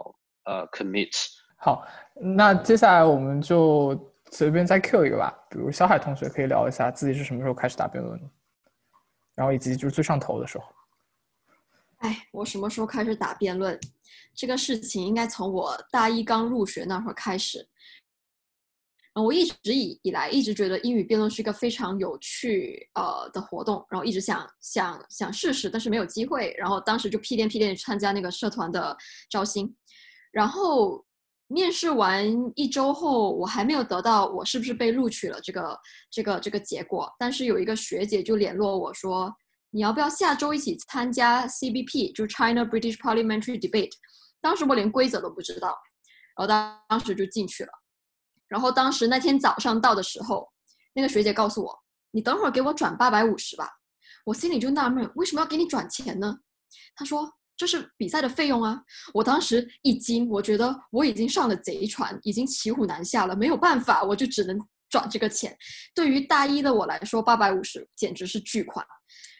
[0.46, 1.12] 呃 commit。
[1.58, 3.98] 好，那接下来我们就。
[4.32, 8.30] 随便再 Q 一个吧，比如小海同学可以聊一下自己是什么时候开始打辩论的，
[9.34, 10.66] 然后以及就是最上头的时候。
[12.00, 13.80] 哎，我什么时候开始打辩论？
[14.34, 17.68] 这个事情应该从我大一刚入学那会儿开始。
[19.14, 26.56] 嗯，我一直以以来一直觉得英语辩论是一个非常有趣呃的活动，然后一直想想想试试，但是没有机会。
[26.58, 28.98] 然后当时就屁颠屁颠参加那个社团的
[29.30, 29.76] 招新，
[30.32, 31.06] 然后。
[31.52, 35.80] 面试完一周后，我还没有得到我是不是被录取了这个
[36.12, 37.12] 这个这个结果。
[37.18, 39.36] 但是有一个学姐就联络我说，
[39.72, 43.94] 你要不要下周一起参加 CBP，就 China British Parliamentary Debate。
[44.42, 45.78] 当时我连规则都不知道，
[46.38, 47.72] 然后当当时就进去了。
[48.48, 50.48] 然后当时那天早上到的时候，
[50.94, 51.80] 那个学姐告诉我，
[52.12, 53.70] 你等会儿给我转八百五十吧。
[54.26, 56.38] 我心里就纳闷，为什么要给你转钱呢？
[56.96, 57.32] 她说。
[57.60, 58.82] 这是比赛的费用啊！
[59.14, 64.58] 我当时一惊，我觉得我已经上了贼船，已经骑虎难下了，没有办法，我就只能
[64.90, 65.54] 转这个钱。
[65.94, 68.86] 对于大一的我来说，八百五十简直是巨款。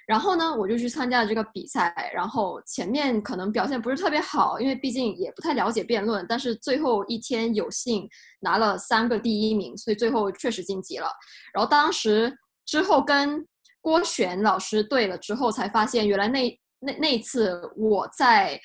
[0.10, 1.94] 然后呢，我就去参加了这个比赛。
[2.16, 6.26] 然后前面可能表现不是特别好，因为毕竟也不太了解辩论。
[6.28, 11.12] 但是最后一天有幸拿了三个第一名，所以最后确实晋级了。
[11.54, 13.46] 然后当时之后跟
[13.82, 18.60] 郭璇老师对了之后，才发现原来那那那次我在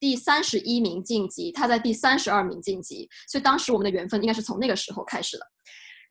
[0.00, 5.46] 第三十一名晋级，他在第三十二名晋级，所以当时我们的缘分应该是从那个时候开始的。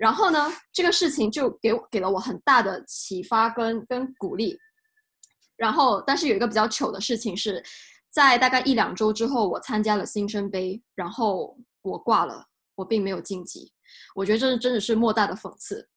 [0.01, 4.57] 然后呢，这个事情就给我给了我很大的启发跟跟鼓励。
[5.55, 7.63] 然后，但是有一个比较糗的事情是，
[8.09, 13.71] 在大概一两周之后，我参加了新生杯，然后我挂了，我并没有晋级。
[14.15, 15.87] 我觉得这真的是莫大的讽刺。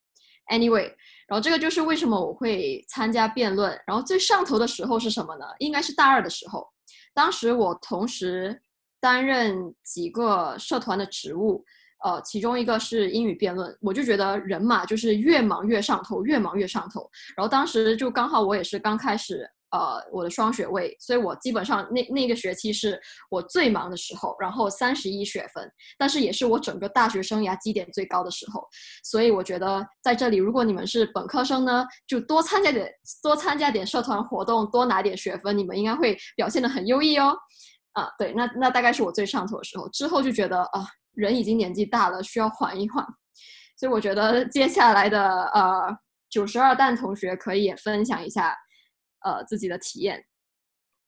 [0.53, 0.93] Anyway，
[1.27, 3.71] 然后这个就是为什么我会参加辩论。
[3.87, 5.47] 然后最上头的时候是什么呢？
[5.61, 6.69] 应该是大二的时候，
[7.15, 8.61] 当时我同时
[9.01, 11.65] 担任几个社团的职务。
[12.05, 17.11] 呃，其中一个是英语辩论，我就觉得人嘛，就是越忙越上头，越忙越上头。
[17.35, 28.69] 然后当时就刚好我也是刚开始，呃，我的双学位，所以我基本上那那个学期是我最忙的时候，然后三十一学分，但是也是我整个大学生涯绩点最高的时候。
[29.03, 37.35] 所以我觉得在这里，如果你们是本科生呢，就多参加点，多参加点社团活动，多拿点学分，你们应该会表现的很优异哦。
[37.93, 40.87] 啊，对，那那大概是我最上头的时候，之后就觉得啊。
[41.15, 43.05] 人已经年纪大了，需要缓一缓，
[43.77, 45.97] 所以我觉得接下来的呃
[46.29, 48.57] 九十二蛋同学可以分享一下
[49.25, 50.23] 呃自己的体验。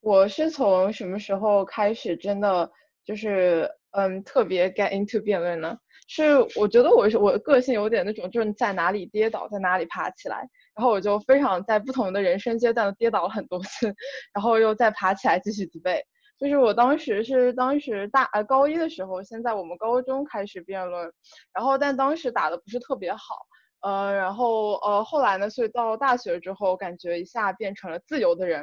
[0.01, 2.71] 我是从什么时候开始真的
[3.05, 5.77] 就是嗯特别 get into 辩论呢？
[6.09, 13.93] 是我觉得我是我个性有点那种就是在哪里跌倒在哪里爬起来，然后我就非常在不同的人生阶段跌倒了很多次，
[14.33, 16.01] 然后又再爬起来继续准备。
[16.39, 21.13] 就是我当时是当时大呃高一的时候，先在我们高中开始辩论，
[21.53, 23.37] 然后但当时打的不是特别好，
[23.81, 28.61] 呃，然后呃后来呢，所以到大学之后，感觉一下变成了自由的人，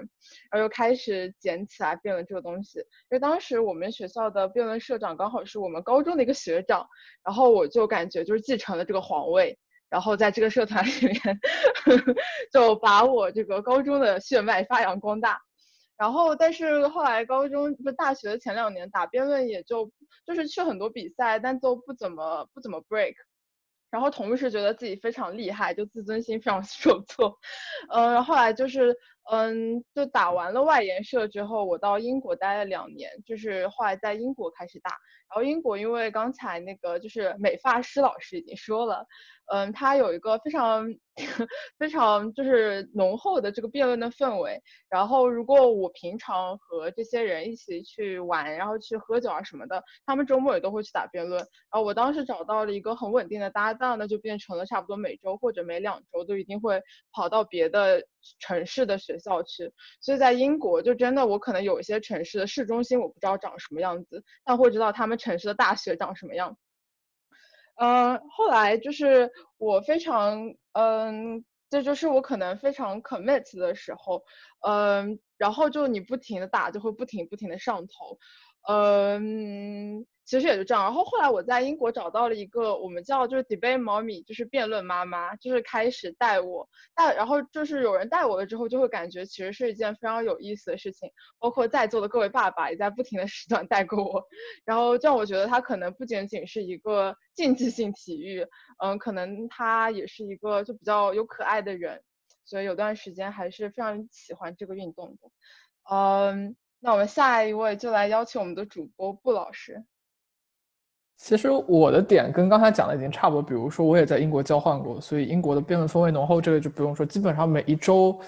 [0.51, 2.79] 然后又开始捡起来辩论这个东西。
[2.79, 6.87] 因为当时我们学校的辩论社长刚好是我们高中的一个学长，
[7.25, 9.57] 然后我就感觉就是继承了这个皇位，
[9.89, 11.39] 然后在这个社团里面，
[12.53, 15.41] 就把我这个高中的血脉发扬光大。
[16.03, 19.89] 然后，但是后来高中不大学的前两年打辩论，也就
[20.25, 23.13] 就是去很多比赛，但都不怎么不怎么 break。
[23.89, 27.39] 然后同时觉得自己非常厉害，就自尊心非常 受挫。
[27.89, 28.93] 嗯，后来就是
[29.31, 34.91] 嗯，就打完了外研社之后，我到英国待了两年，就是后来在英国开始打。
[35.29, 39.05] 然后英国因为刚才那个就是美发师老师已经说了。
[39.47, 40.87] 嗯，它有一个非常
[41.77, 44.61] 非常就是浓厚的这个辩论的氛围。
[44.89, 51.39] 然后，如果我平常和这些人一起去玩，然后去喝酒啊什么的，他们周末也都会去打辩论。
[51.39, 56.81] 然后我当时找到了一个很稳定的搭档，那就变成了差不多每周或者每两周都一定会
[57.11, 58.01] 跑到别的
[58.39, 59.71] 城市的学校去。
[60.01, 66.57] 所以在英国，就真的我可能有一些城市的市中心我不知道长什么样子，但会知道他们城市的大学长什么样。
[67.75, 74.23] 嗯，后来就是我非常嗯，这就是我可能非常 commit 的时候，
[74.67, 78.17] 嗯，然后就你不停的打，就会不停不停的上头，
[78.69, 80.05] 嗯。
[80.25, 91.09] 其实也就这样，然后后来我在英国找到了一个我们叫就是 debate mommy，就是辩论妈妈，就是开始带我带，然后就是有人带我了之后，就会感觉其实是一件非常有意思的事情。
[91.39, 94.23] 包括在座的各位爸爸也在不停的时段带过我，
[94.63, 98.47] 然后这样我觉得它可能不仅仅是一个竞技性体育，
[98.81, 102.01] 嗯，可能他也是一个就比较有可爱的人，
[102.45, 105.29] 所以有段时间还是非常喜欢这个运动的。
[105.91, 109.83] 嗯，那我们下一位就来邀请我们的主播布老师。
[111.23, 117.05] 其实我的点跟刚才讲的已经差不多，比如说我也在英国交换过，所以英国的辩论氛围浓厚，这个就不用说。
[117.05, 118.19] 基本上每一周，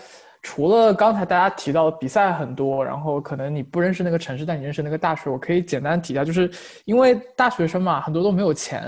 [0.41, 6.49] 除了刚才大家提到比赛很多，然后可能你不认识那个城市，但你认识那个大学，我可以简单提一下，就是
[6.85, 8.81] 因为大学生嘛，很多都没有钱，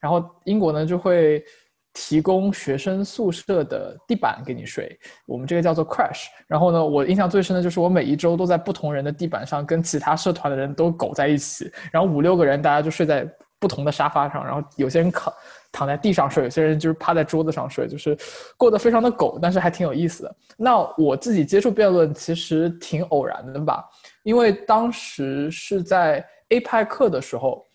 [0.00, 1.44] 然后英国呢就会
[1.92, 6.28] 提供学生宿舍的地板给你睡，我们这个叫做 crash。
[6.46, 13.30] 然后呢，我印象最深的就是我每一周都在不同人的地板上跟其他社团的人都苟在一起，然后五六个人大家就睡在。
[13.60, 15.32] 不同的沙发上，然后有些人躺
[15.70, 18.18] 躺在地上睡，有些人就是趴在桌子上睡，就是
[18.56, 20.36] 过得非常的狗，但是还挺有意思的。
[20.56, 23.84] 那我自己接触辩论其实挺偶然的吧，
[24.22, 27.66] 因为当时是在 A 派课的时候，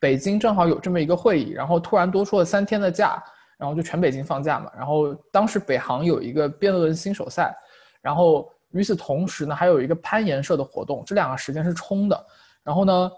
[0.00, 3.22] 北京正好有这么一个会议，然后突然多出了三天的假，
[3.56, 4.68] 然后就全北京放假嘛。
[4.76, 7.56] 然后当时北航有一个辩论新手赛，
[8.02, 12.26] 然后与此同时呢，还有一个攀岩社的活动，这两个时间是冲的。
[12.64, 13.10] 然后呢？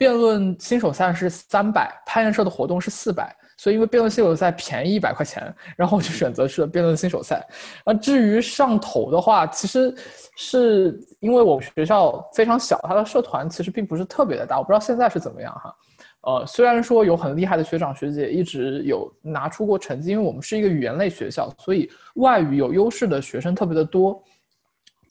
[0.00, 7.46] 辩论新手赛是三百，攀岩社的活动是四百，所以因为辩论新手赛便宜一百块钱，然后我就选择去了辩论新手赛。
[7.84, 9.94] 那至于上头的话，其实
[10.38, 15.70] 是因为我们学校非常小，它的社团其实并不是特别的大，我不知道现在是怎么样哈。
[16.22, 24.22] 呃，虽然说有很厉害的学长学姐一直有拿出过成绩，因为我们是一个语言类学校，所以外语有优势的学生特别的多。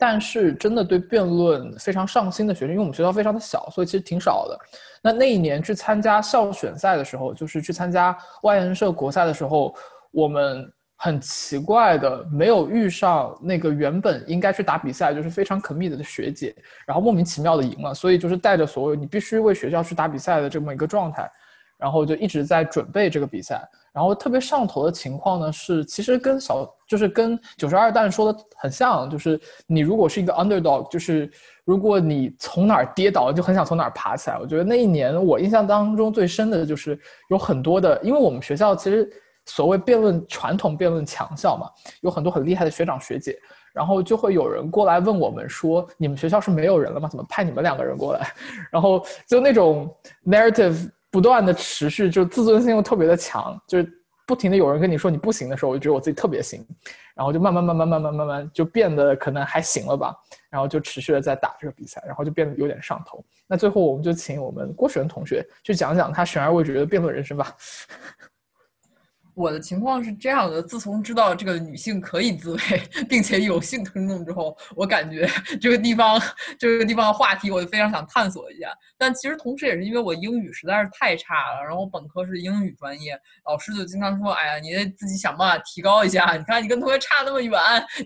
[0.00, 4.58] 但是真的对辩论非常上心的学生，因为我们学校非常的小，所以其实挺少的。
[5.02, 9.74] 那那一年去参加校选赛的时候，就是去参加外研社国赛的时候，
[10.10, 16.54] 我们很奇怪的没有遇上那个原本应该去打比赛，就是非常 commit 的学姐，
[16.86, 21.30] 然后莫名其妙的赢了，所以就是带着所有你必须为学校去打比赛的这么一个状态，
[21.80, 23.66] 然后就一直在准备这个比赛。
[23.92, 31.28] 然后特别上头的情况呢，是其实跟小就是跟九十二蛋说的很像，就是你如果是一个 underdog，就是
[31.64, 34.38] 如果你从哪儿跌倒，就很想从哪儿爬起来。
[34.38, 36.96] 我觉得那一年我印象当中最深的就是
[37.30, 39.10] 有很多的，因为我们学校其实
[39.46, 41.68] 所谓辩论传统辩论强校嘛，
[42.02, 43.36] 有很多很厉害的学长学姐，
[43.72, 47.08] 然后就会有人过来问我们说，你们学校是没有人了吗？
[47.08, 48.32] 怎么派你们两个人过来？
[48.70, 49.92] 然后就那种
[50.24, 50.88] narrative。
[51.10, 53.92] 不断的持续，就自尊心又特别的强，就是
[54.26, 56.64] 不停的有人跟你说你不行的时候，我就觉得我自己特别行，
[57.16, 60.14] 然后就慢慢慢慢慢慢慢慢就变得可能还行了吧，
[60.48, 63.24] 然后就持续的在打这个比赛，然后就变得有点上头。
[63.48, 67.56] 那最后我们就请我们郭璇同学去讲讲他悬而未决的辩论人生吧。
[69.34, 72.60] 我的情况是这样的：自从知道这个女性可以自慰，
[73.08, 75.28] 并且有性冲动之后，我感觉
[75.60, 76.20] 这个地方
[76.58, 78.72] 这个地方的话题，我就非常想探索一下。
[78.98, 86.36] 但其实同时也是因为我英语实在是太差了，然后本科是英语专业，老师就经常说：“哎呀，你得自己想办法提高一下。
[86.36, 87.52] 你看你跟同学差那么远，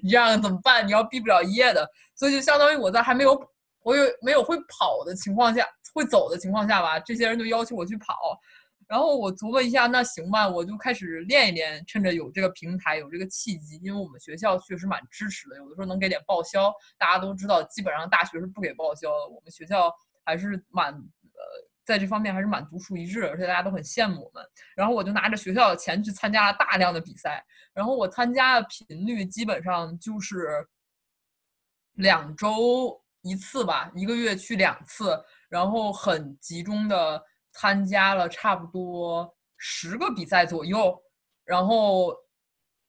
[0.02, 0.86] 你这样怎么办？
[0.86, 3.36] 你要毕不了业的。”所以就相当于我在还没有
[3.82, 8.38] 我有没有会跑的情况下，会走的情况下吧，这些人就要求我去跑。
[8.86, 16.72] 然后我琢磨一下，那行吧，我就开始练一练，趁着有这个平台，有这个契机，因为我们学校确实蛮支持的，有的时候能给点报销。
[16.98, 19.90] 大家都知道，基本上大学是不给报销的，我们学校
[20.24, 21.40] 还是蛮呃，
[21.84, 24.44] 在这方面还是蛮独树一帜，而且大家都很羡慕我们。
[24.76, 30.66] 然后我就拿着学校的钱去参加了大量的比赛，然后我参加的频率基本上就是
[31.94, 35.18] 两周一次吧，一个月去两次，
[35.48, 37.22] 然后很集中的。
[37.54, 41.00] 参加了差不多十个比赛左右，
[41.44, 42.14] 然后，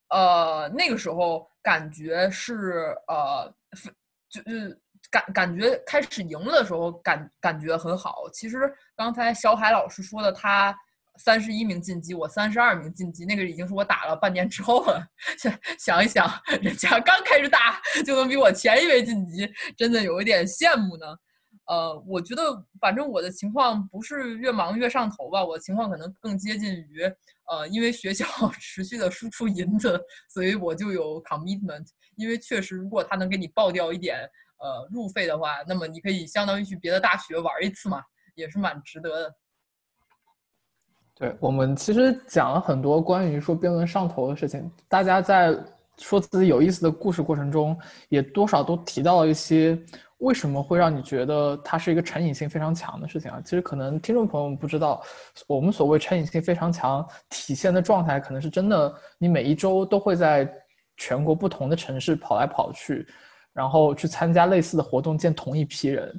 [0.10, 3.54] 呃，那个时候感觉是呃，
[4.30, 8.30] 就是感感觉开始赢了的时候感感觉很好。
[8.34, 10.76] 其实刚才小海老师说的，他
[11.18, 15.08] 三十一名晋级，我三十二名晋级，那个已经是我打了半年之后了。
[15.38, 16.30] 想想一想，
[16.62, 19.48] 人家刚开始打就能比我前一位晋级，
[19.78, 21.06] 真的有一点羡慕呢。
[21.68, 22.44] 呃，我觉得
[22.80, 27.02] 反正我的情况不是越忙越上头吧，我的情况可能更接近于，
[27.50, 28.26] 呃，因为学校
[28.60, 30.00] 持续的输出银子，
[30.30, 31.88] 所以我就有 commitment。
[32.18, 34.20] 因为确实，如果他能给你报掉一点
[34.60, 38.00] 呃路费的话，那么你可以相当于去别的大学玩一次嘛，
[38.36, 39.36] 也是蛮值得的。
[41.16, 45.58] 对我们其实讲了很多关于说辩论上头的事情，大家在
[45.98, 47.76] 说自己有意思的故事过程中，
[48.10, 49.76] 也多少都提到了一些。
[50.26, 53.40] 为什么会让你觉得它是一个成瘾性非常强的事情啊？
[53.46, 55.00] 其实可能听众朋友们不知道，
[55.46, 60.52] 我们所谓成瘾性非常强体现的状态，可能是真的，你每一周都会在
[60.98, 63.06] 全国不同的城市跑来跑去，
[63.54, 66.12] 然后去参加类似的活动，见同一批人，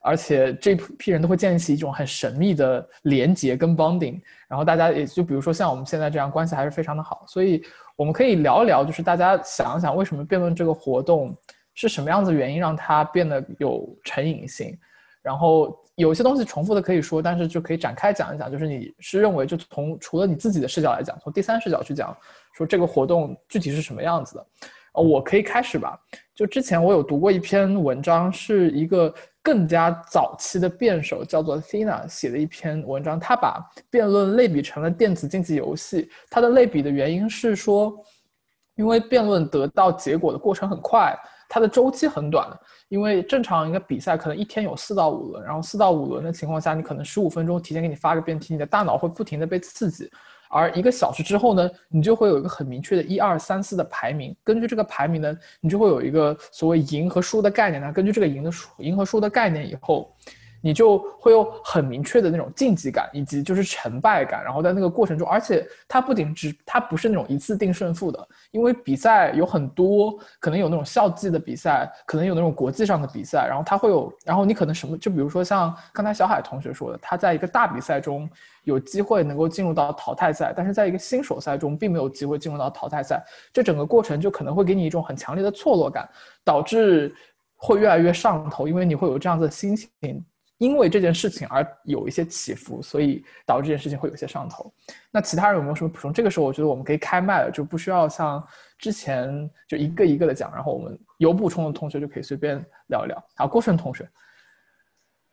[0.00, 7.60] 而且这批人都会建立起一种很神秘的连结跟 bonding，然后大家也就比如说像我们现在这样关系还是非常的好，所以
[7.96, 11.36] 我们可以聊一聊，就是大家想一想为什么辩论这个活动。
[11.74, 14.78] 是什么样子原因让它变得有成瘾性？
[15.22, 18.50] 然后有些东西重复的可以说，但是就可以展开讲一讲。
[18.50, 22.16] 就是你是认为，就从除了你自己的视角来讲，从第三视角去讲，
[22.54, 24.46] 说这个活动具体是什么样子的？
[24.94, 26.00] 呃，我可以开始吧。
[26.34, 36.10] 就之前我有读过一篇文章，是一个更加早期的辩手叫做 Thina 写的一篇文章，他把辩论类比成了电子竞技游戏。
[36.30, 37.94] 他的类比的原因是说，
[38.74, 41.14] 因为辩论得到结果的过程很快。
[41.52, 42.48] 它的周期很短，
[42.88, 50.08] 因为正常一个比赛可能一天有四到五轮，然后四到五轮的情况下，你可能十五分钟提前给你发个辩题，你的大脑会不停的被刺激，
[50.48, 60.14] 而一个小时之后呢，你就会有一个很明确的一二三四的排名，根据这个排名呢，你就会有一个所谓赢和输的概念呢，根据这个赢的输赢和输的概念以后。
[60.60, 64.44] 你就会有很明确的那种竞技感，以及就是成败感。
[64.44, 73.46] 然后在那个过程中，而且它不仅只，它不是那种一次定胜负的，因为比赛有很多，可能有那种校际的比赛，可能有那种国际上的比赛。
[73.48, 78.28] 然后它会有，然后你可能什么，就比如说像刚才小海同学说的，他在一个大比赛中
[78.64, 83.24] 有机会能够进入到淘汰赛，但是在一个新手赛中并没有机会进入到淘汰赛。
[83.52, 86.08] 这整个过程就可能会给你一种很强烈的错落感，
[86.44, 87.14] 导致
[87.56, 89.88] 会越来越上头，因为你会有这样子的心情。
[90.60, 94.70] 因为这件事情而有一些起伏，所以导致这件事情会有些上头。
[95.10, 96.12] 那其他人有没有什么补充？
[96.12, 98.46] 这个时候我觉得我们可以开麦了，就不需要像
[98.78, 103.24] 之前就一个一个的讲，然后我们有补充的同学就可以随便聊一聊。
[103.36, 104.06] 好，郭胜同学。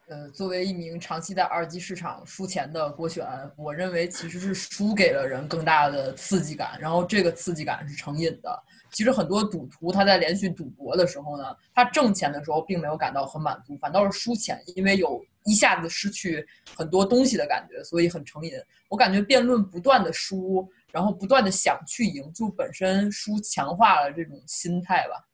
[0.07, 8.63] 呃，作为一名长期在二级市场输钱的郭璇，我认为其实是输给了人更大的刺激感，然后这个刺激感是成瘾的。
[8.91, 18.51] 其实很多赌徒他在连续赌博的时候呢，他挣钱的时候并没有感到很满足，反倒是输钱，因为有一下子失去很多东西的感觉，所以很成瘾。
[18.89, 25.27] 我感觉辩论不断的输，然后不断的想去赢，就本身输强化了这种心态吧。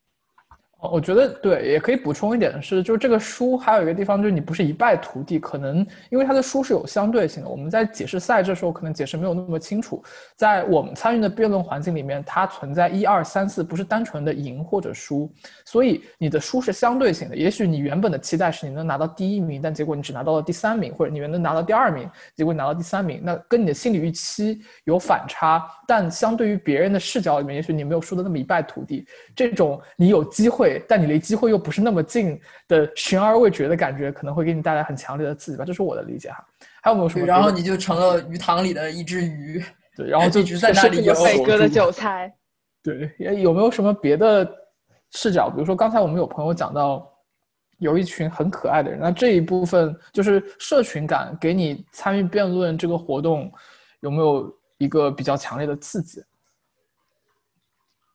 [0.92, 7.50] 我觉得对，也可以补充一点是，就是这个书还有一个地方，就是你不是一败涂地，可能因为它的书是有相对性的。
[7.50, 10.04] 我们在解释赛这时候可能解释没有那么清楚，
[10.36, 15.32] 在我们参与的辩论环境里面，它存在一二三四，不是单纯的赢或者输，
[15.64, 17.36] 所以你的输是相对性的。
[17.36, 25.64] 也许你原本的期待是你能拿到第一名，但结果你只拿到了第三名，或者你原能拿到第二名，结果你拿到第三名，那跟你的心理预期有反差。
[25.88, 29.06] 但相对于别人的视角里面，也许你没有输的那么一败涂地。
[29.36, 30.73] 这种你有机会。
[30.88, 36.46] 但你离机会又不是那么近的悬而未决的感觉，可能会给你带来很强烈的刺激吧，这是我的理解哈。
[36.82, 37.26] 还有没有什么？
[37.26, 39.64] 然后你就成了鱼塘里的一只鱼，
[39.96, 41.14] 对，然后就一直在那里游。
[41.24, 42.34] 伟哥的韭菜。
[42.84, 43.10] 对，
[43.42, 44.46] 有没有什么别的
[45.12, 45.50] 视角？
[45.50, 47.10] 比如说刚才我们有朋友讲到，
[47.78, 53.50] 有一群很可爱的人，那这一部分就是社群感，给你参与辩论这个活动
[54.02, 56.22] 有没有一个比较强烈的刺激？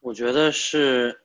[0.00, 1.18] 我觉得是。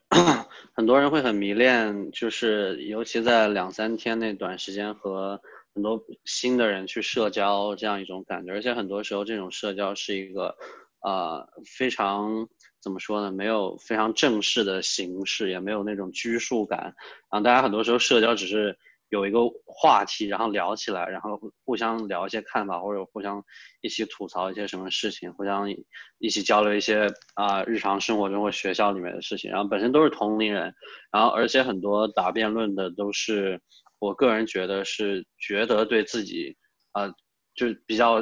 [0.84, 5.40] 很多人会很迷恋，就是尤其在两三天那短时间和
[5.74, 10.54] 很多新的人去社交这样一种感觉，而且很多时候这种社交是一个，
[11.02, 12.46] 呃，非常
[12.82, 13.32] 怎么说呢？
[13.32, 16.94] 没有非常正式的形式，也没有那种拘束感，
[17.32, 18.78] 然后大家很多时候社交只是。
[19.14, 23.44] 有一个话题，然后聊起来，然后互相聊一些看法，或者互相
[23.82, 25.70] 一起吐槽一些什么事情，互相
[26.18, 29.52] 一起交流一些啊日常生活中或学校里面的事情。
[29.52, 30.74] 然后本身都是同龄人，
[31.12, 33.62] 然后而且很多打辩论的都是
[34.00, 36.58] 我个人觉得是觉得对自己
[36.94, 37.08] 啊
[37.54, 38.20] 就比较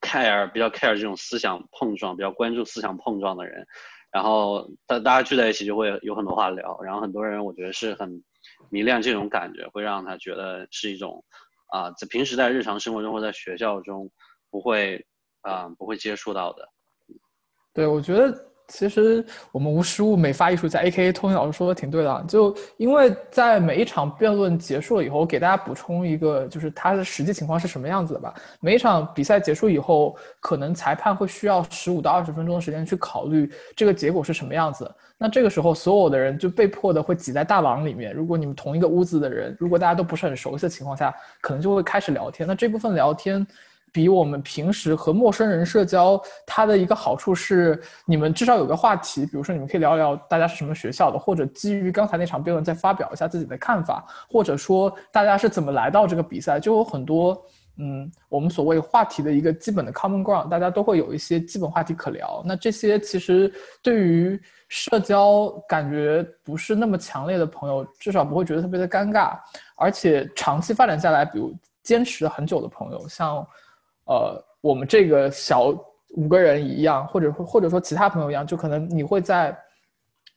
[0.00, 3.64] care 比较 care 这种思想碰撞，比较关注思想碰撞的人。
[4.10, 8.24] 然后大大家聚在一起就会有很多话聊，然后很多人我觉得是很。
[8.74, 11.24] 迷恋这种感觉会让他觉得是一种，
[11.68, 14.10] 啊，在平时在日常生活中或在学校中
[14.50, 15.06] 不会，
[15.42, 16.68] 啊，不会接触到的。
[17.72, 21.12] 对，我觉得其实我们无实物美发艺术家 A.K.A.
[21.12, 28.34] 托尼老师说的挺对的，就因为在每一场辩论结束了以后，我给大家补充一个，就是它的实际情况是什么样子的吧。
[28.60, 34.90] 每一场比赛结束以后，可能裁判会需要十五到二十分钟的时间去考虑这个结果是什么样子。
[35.16, 38.12] 那这个时候，所有的人就被迫的会挤在大廊里面。
[38.12, 42.46] 如果你们同一个屋子的人，如果大家都不是很熟悉的情况下，可能就会开始聊天。
[42.46, 43.46] 那这部分聊天，
[43.94, 49.24] 比我们平时和陌生人社交，它的一个好处是，你们至少有个话题。
[49.24, 57.40] 比如说，你们可以聊聊大家是什么学校的，或者基于刚才那场辩论再发表一下自己的看法，或者说大家是怎么来到这个比赛，就有很多。
[57.76, 62.42] 嗯，我们所谓话题的一个基本的 common ground，大家都会有一些基本话题可聊。
[62.44, 69.36] 那这些其实对于社交感觉不是那么强烈的朋友，至少不会觉得特别的尴尬。
[69.76, 73.44] 而且长期发展下来，比如坚持很久的朋友，像
[74.04, 75.74] 呃我们这个小
[76.16, 79.56] 五个人一样，或者或者说其他朋友一样，就可能你会在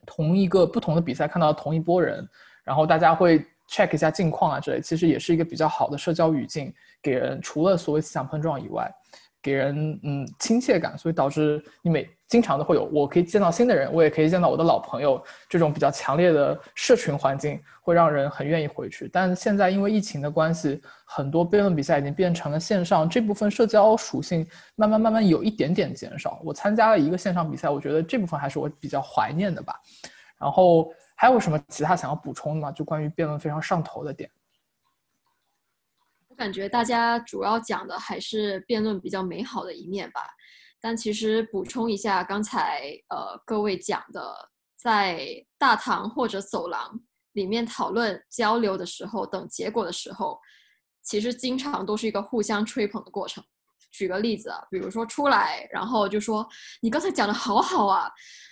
[0.06, 2.28] 同一个不同的比赛看到同一波人，
[2.64, 6.72] 然后大家会 check 一下近况啊之类，其实也是一个比较好的社交语境。
[7.00, 8.92] 给人除了所谓思想碰撞以外，
[9.48, 19.08] 给人嗯亲切感，所以导致你每经常都会有，我可以见到新的人，我也可以见到我的老朋友，这种比较强烈的社群环境会让人很愿意回去。
[19.10, 26.38] 但现在因为疫情的关系，很多辩论比赛已经变成了线上，这部分社交属性慢慢慢慢有一点点减少。
[26.44, 29.74] 我参加了一个线上比赛，我觉得这部分还是我比较怀念的吧。
[30.38, 32.70] 然后还有什么其他想要补充的吗？
[32.70, 34.30] 就关于辩论非常上头的点。
[36.38, 40.20] 感觉大家主要讲的还是辩论比较美好的一面吧，
[40.80, 44.48] 但其实补充一下，刚才呃各位讲的，
[44.80, 46.96] 在大堂或者走廊
[47.32, 50.38] 里面讨论交流的时候，等结果的时候，
[51.02, 53.42] 其实经常都是一个互相吹捧的过程。
[53.90, 56.48] 举个例子啊，比如说出来，然后就说
[56.80, 58.08] 你刚才讲的好好啊。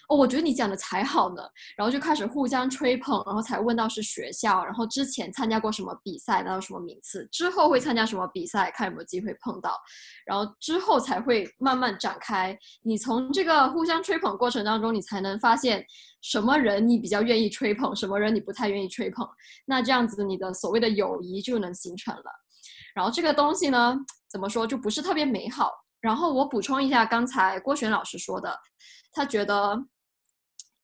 [0.09, 1.43] 哦，我觉得你讲的才好呢，
[1.77, 9.77] 然后就开始互相吹捧，然后才问到是学校，然后之前参加过什么比赛，拿到什么名次，之后会参加什么比赛，看有没有机会碰到，
[10.25, 12.57] 然后之后才会慢慢展开。
[12.83, 15.85] 你从这个互相吹捧过程当中，你才能发现
[16.23, 19.29] 什么人你比较愿意吹捧，什么人你不太愿意吹捧，
[19.65, 22.31] 那这样子你的所谓的友谊就能形成了。
[22.95, 23.97] 然后这个东西呢，
[24.31, 25.71] 怎么说就不是特别美好。
[26.01, 28.57] 然后我补充一下刚才郭璇老师说的，
[29.13, 29.77] 他觉得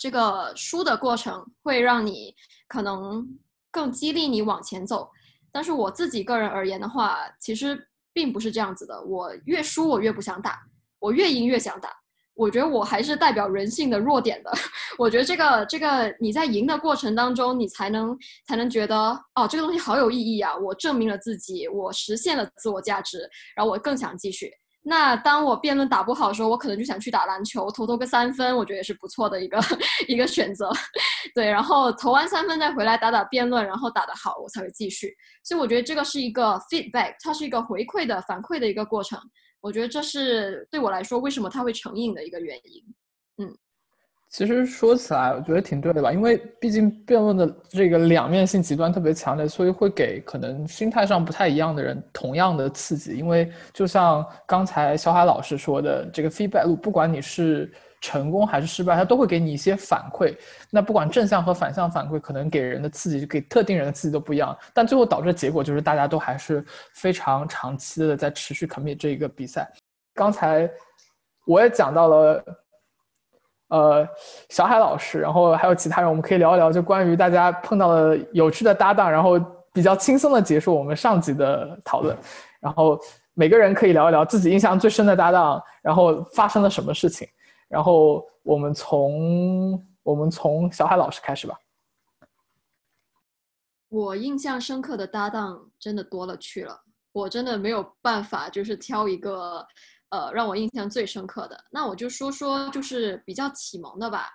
[0.02, 2.34] 这个输的过程会让你
[2.66, 3.24] 可能
[3.70, 5.08] 更激励你往前走。
[5.52, 9.00] 但是我自己个人而言的话，其实并不是这样子的。
[9.00, 10.58] 我越输我越不想打，
[10.98, 11.88] 我越赢越想打。
[12.34, 14.52] 我觉得我还是代表人性的弱点的。
[14.98, 18.96] 我觉得这个这个你在赢的过程当中，你才能才能觉得
[19.36, 20.56] 哦，这个东西好有意义啊！
[20.56, 23.20] 我证明了自己，我实现了自我价值，
[23.54, 24.50] 然后我更想继续。
[24.84, 29.60] 那当我辩论打不好的时候，我可能就想去打篮球，投投个三分，我觉得也是不错的一个
[30.08, 30.70] 一个选择。
[31.34, 35.14] 对，然后投完三分再回来打打辩论，然后打得好，我才会继续。
[35.44, 39.18] 所以我觉得这个是一个 feedback，它是一个回馈的反馈的一个过程。
[39.60, 42.82] 我觉得这是对我来说为什么它会成瘾的一个原因。
[43.38, 43.56] 嗯。
[44.32, 53.14] 其实说起来，我觉得挺对的吧，因为毕竟辩论的这个两面性极端特别强烈，所以会给可能心态上不太一样的人同样的刺激。
[53.14, 57.70] 因为就像刚才小海老师说的，这个 feedback 路，不管你是
[58.00, 60.34] 成功还是失败，它都会给你一些反馈。
[60.70, 64.56] 那不管正向和反向反馈，可能给人的刺激，给特定人的刺激都不一样。
[64.72, 66.64] 但最后导致的结果就是大家都还是
[66.94, 69.70] 非常长期的在持续 commit 这一个比赛。
[70.14, 70.70] 刚才
[71.44, 72.42] 我也讲到了。
[73.72, 74.06] 呃，
[74.50, 79.40] 小海老师，然后还有其他人，我们可以聊一聊，就关于大家碰到的有趣的搭档，然后
[79.72, 82.14] 比较轻松的结束我们上集的讨论。
[82.60, 83.00] 然后
[83.32, 87.26] 每个人可以聊一聊自己印象最深的搭档，然后发生了什么事情。
[87.66, 91.56] 然后我们从我们从小海老师开始吧。
[93.88, 96.78] 我印象深刻的搭档真的多了去了，
[97.12, 99.66] 我真的没有办法，就是挑一个。
[100.12, 104.28] 呃，让我印象最深刻的，那我就说说，就是比较启蒙的吧。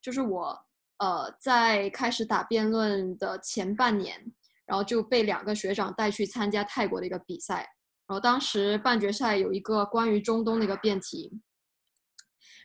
[0.00, 0.56] 就是我，
[0.98, 4.16] 呃，在开始打辩论的前半年，
[4.64, 7.68] 然后就被两个学长带去参加泰国的一个比赛。
[8.06, 11.32] 然后当时半决赛有一个关于中东的一个辩题，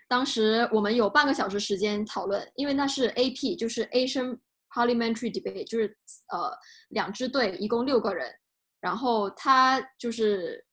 [0.08, 4.38] 当时我们有半个小时时间讨论，因为那是 AP，就是 Asian
[4.70, 5.98] Parliamentary Debate，就是
[6.32, 6.56] 呃
[6.90, 8.32] 两支队一共六个人，
[8.80, 10.64] 然后他就是。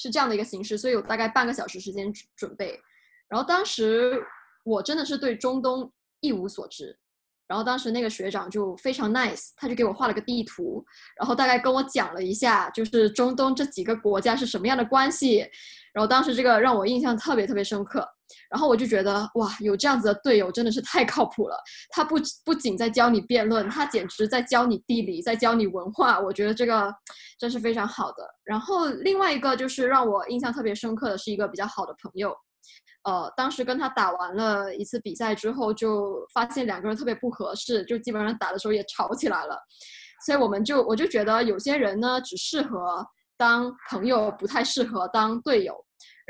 [0.00, 2.80] 是这样的一个形式，所以有大概半个小时时间准备。
[3.28, 4.18] 然后当时
[4.64, 6.98] 我真的是对中东一无所知。
[7.46, 10.82] 然后当时那个学长就非常 nice，他就给我画了个地图，
[11.18, 15.40] 然后大概跟我讲了一下，就是中东这几个国家是什么样的关系。
[15.92, 18.08] 然后当时这个让我印象特别特别深刻。
[18.50, 21.56] 然后我就觉得哇，有这样子的队友真的是太靠谱了。
[21.90, 26.18] 他不不仅在教你辩论，他简直在教你地理，在教你文化。
[26.18, 26.92] 我觉得这个
[27.38, 28.24] 真是非常好的。
[28.44, 32.34] 然后另外一个就是让我印象特别深刻的是一个比较好的朋友。
[33.04, 39.58] 呃，当时跟他打完了一次比赛之后，就发现两个人特别不合适，就基本上打的时候也吵起来了。
[40.26, 43.06] 所以我们就我就觉得有些人呢，只适合
[43.38, 45.74] 当朋友，不太适合当队友。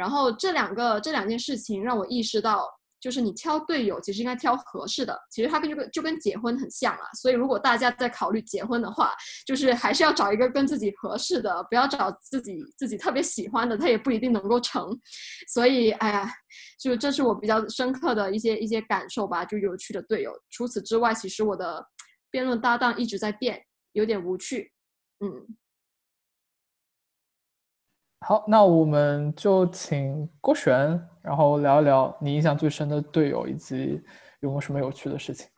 [0.01, 2.67] 然后这两个这两件事情让我意识到。
[3.03, 5.19] 就是你挑队友，其实应该挑合适的。
[5.31, 7.01] 其实它跟这个就跟结婚很像啊。
[7.19, 9.15] 所以如果大家在考虑结婚的话，
[9.47, 14.87] 就是还是要找一个跟自己合适的，不要找自己自己特别喜欢的，他也不一定能够成。
[15.49, 16.31] 所以，哎呀，
[16.79, 19.47] 就这是我比较深刻的一些一些感受吧。
[19.47, 20.31] 就有趣的队友。
[20.51, 21.83] 除此之外，其实我的
[22.31, 24.71] 辩论搭档一直在变，有点无趣。
[25.25, 25.57] 嗯。
[28.23, 33.99] 好，那我们就请郭璇，然后聊一聊你印象最深的队友，以及
[34.41, 35.49] 有没有什么有趣的事情。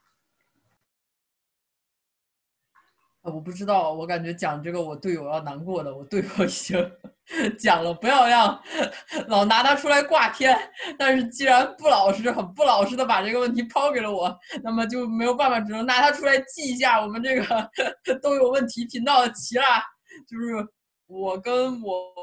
[3.21, 6.91] 啊，我不知道，我感觉讲这个我队友要难过的，我队友已经
[7.59, 8.57] 讲了，不要让
[9.27, 10.57] 老拿他出来挂天。
[10.97, 14.33] 但是既然不老实，很不老实的把这个问题抛给了我，
[14.63, 17.69] 那么就没有办法，只能拿他出来记一下我们这个
[18.23, 19.83] 都有问题频道的题啦。
[20.25, 20.65] 就是
[21.07, 22.13] 我跟我。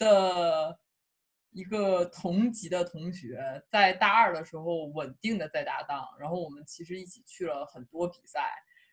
[0.00, 0.76] 的
[1.52, 8.40] 一个同级的同学，在大二的时候稳定的在搭档，然后我们其实一起去了很多比赛，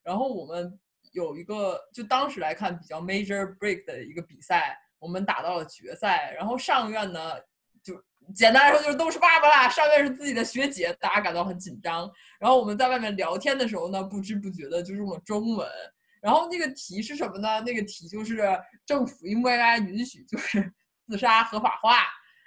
[0.04, 0.78] 然后我们
[1.14, 7.36] 有一个就当时来看比较 major break 的一个比赛，我们打到了决赛，然后上院呢
[7.82, 8.04] 就
[8.36, 15.70] 简单来说就是都是爸爸啦，上院是自己的学姐，大家感到很紧张，然后我们在外面聊天的时候呢，不知不觉的就用了中文，
[16.22, 17.62] 然后那个题是什么呢？
[17.62, 18.44] 那个题就是
[18.86, 20.74] 政府应不应该允许就是。
[21.08, 22.04] 自杀合法化，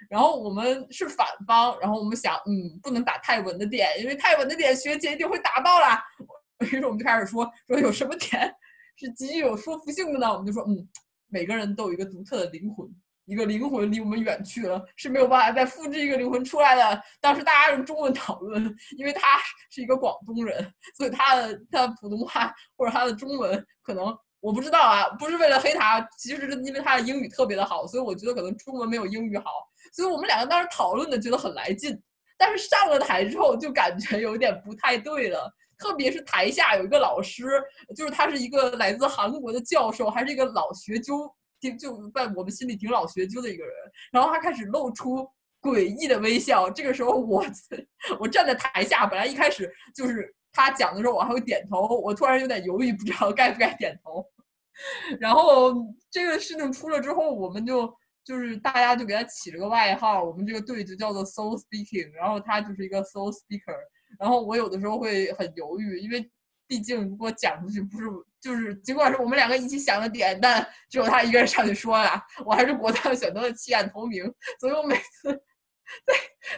[0.09, 5.99] 然后我们是反方，然后我们想，嗯，不能打太稳的点，因为太稳的点学姐一定会打到了。
[6.61, 8.53] 于是我们就开始说，说有什么点
[8.95, 10.31] 是极具有说服性的呢？
[10.31, 10.87] 我们就说，嗯，
[11.27, 12.87] 每个人都有一个独特的灵魂，
[13.25, 17.01] 一个灵魂离我们远去了，是没有办法再复制一个灵魂出来的。
[17.19, 18.63] 当时大家用中文讨论，
[18.97, 19.39] 因为他
[19.71, 29.45] 是一个广东人，所以他的他的普通话或者他的中文可能我不知道啊，不是为了黑他，其实是因为他的英语特别的好，所以我觉得可能中文没有英语好，
[29.93, 31.95] 所以我们两个当时讨论的觉得很来劲，
[32.39, 37.63] 但是上了台之后就感觉有点不太对了，特别是台下有一个老师，
[37.95, 43.73] 就是他是一个来自韩国的教授，还是一个老学究，挺就在我们心里挺老学究的一个人，
[44.11, 45.23] 然后他开始露出
[45.61, 47.45] 诡异的微笑，这个时候我
[48.19, 50.33] 我站在台下，本来一开始就是。
[50.53, 51.87] 他讲的时候，我还会点头。
[52.01, 54.25] 我突然有点犹豫，不知道该不该点头。
[55.19, 55.73] 然后
[56.09, 57.93] 这个事情出了之后，我们就
[58.23, 62.11] 就是大家就给他起了个外号，我们这个队就叫做 Soul Speaking。
[62.13, 63.75] 然后他就是一个 Soul Speaker。
[64.19, 66.27] 然后我有的时候会很犹豫，因为
[66.67, 68.07] 毕竟如果讲出去，不是
[68.39, 74.23] 就是尽管是我们两个一起想的点，但只有他一个人上去说呀，我还是果断选择了弃暗投明。
[74.59, 75.31] 所以我每次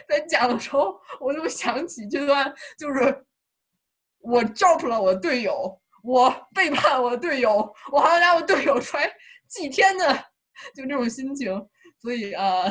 [0.08, 3.24] 在在讲的时候，我就想起这段就是。
[4.24, 9.10] 我 drop 了我队友，我背叛我队友，我还要拿我队友出来
[9.48, 10.04] 祭天呢，
[10.74, 11.52] 就这种心情。
[12.00, 12.70] 所以呃，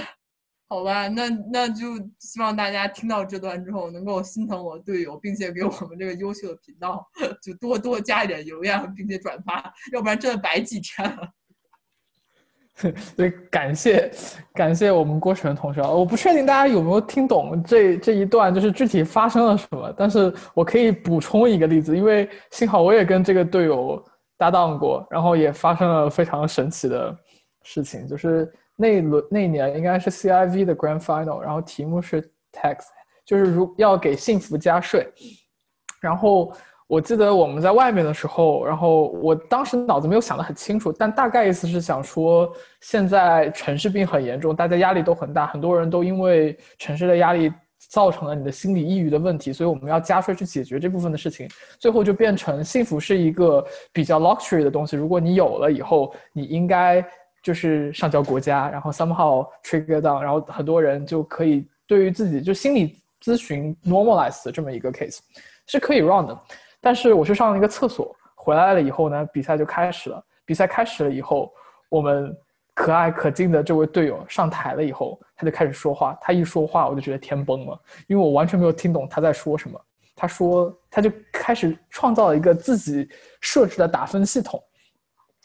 [0.67, 7.07] 好吧，那那就希望大家听到这段之后能够心疼我队友，并且给我们这个优秀的频道
[7.41, 11.29] 就多多加一点流量，并且转发，要不然真的白祭天了。
[13.15, 14.11] 所以感谢
[14.53, 15.89] 感谢我们郭晨同学啊！
[15.89, 19.93] 我不确定大家有没有听懂这这一段，就是具体发生了什么。
[19.95, 24.03] 但是我可以补充一个例子，因为幸好我也跟这个队友
[24.37, 27.15] 搭档过，然后也发生了非常神奇的
[27.61, 28.07] 事情。
[28.07, 32.21] 就是那轮那年应该是 CIV 的 Grand Final，然后题目是
[32.51, 32.79] Tax，
[33.23, 35.07] 就是如要给幸福加税，
[36.01, 36.51] 然后。
[36.93, 47.51] 我记得我们在外面的时候，然后我当时脑子没有想得很清楚，但大概意思是想说，现在城市病很严重，大家压力都很大，很多人都因为城市的压力
[47.89, 51.49] 造成了你的心理抑郁的问题，所以我们要加税去解决这部分的事情。
[51.79, 57.03] 最后就变成幸福是一个比较 luxury 的东西，如果你有了以后，你应该
[57.41, 65.17] 就是上交国家，然后 somehow trigger down，然后很多人就可以对于自己就心理咨询 normalize 这么一个 case
[65.65, 66.39] 是可以 run 的。
[66.83, 70.21] 但是我去上了一个厕所，回来了以后呢，比赛就开始了。
[70.43, 71.49] 比赛开始了以后，
[71.87, 72.35] 我们
[72.73, 76.17] 可爱可敬的这位队友上台了以后，他就开始说话。
[76.19, 79.79] 他一说话，我就觉得天崩了，因为我完全没有听懂他在说什么。
[80.13, 83.09] 他说，他就开始创造了一个自己
[83.39, 84.61] 设置的打分系统，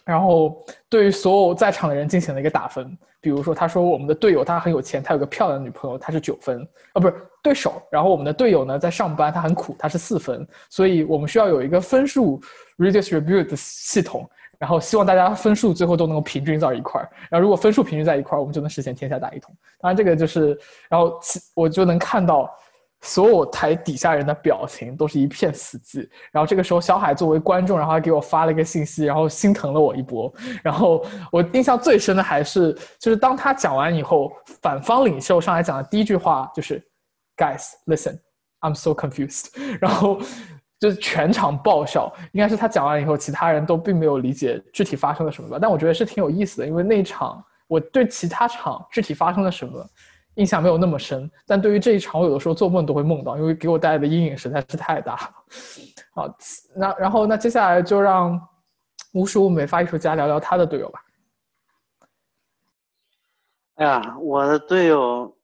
[0.08, 2.96] 然后对于所有在场的人进行了一个打分。
[3.20, 7.82] 比如说，他说我们的队友他很有钱，他有个漂亮的女朋友，他是九分啊，不是对手。
[7.90, 10.46] 然后我们的队友呢在上班，他很苦，他是四分。
[10.70, 12.40] 所以我们需要有一个分数
[12.78, 17.10] redistribute 系统，然后希望大家分数最后都能够平均到一块儿。
[17.28, 19.54] 然后如果分数平均在一块儿，我们就能实现天下大一统。
[19.78, 21.20] 当然这个就是，然后
[21.54, 22.50] 我就能看到。
[23.02, 30.32] 所有台底下人的表情都是一片死寂，然后这个时候小海作为观众，然后还给我发了一个信息，然后心疼了我一波。
[30.64, 36.84] 然后我印象最深的还是，就是当他讲完以后，反方领袖上来讲的第一句话就是
[37.36, 38.18] ，Guys, listen,
[38.62, 39.46] I'm so confused。
[39.80, 40.20] 然后
[40.80, 45.58] 就全场爆笑，应该是他讲完以后，其他人都并没有理解具体发生了什么吧。
[45.60, 49.88] 但我觉得是挺有意思的，因为那场我对其他场具体发生了什么。
[50.38, 55.34] 印象没有那么深，但对于这一场，我有的时候做梦都会梦到，因为给我带来的阴影实在是太大了。
[56.14, 56.38] 好，
[56.76, 58.40] 那然后那接下来就让
[59.14, 61.00] 无数美发艺术家聊聊他的队友吧。
[63.74, 65.36] 哎呀，我的队友，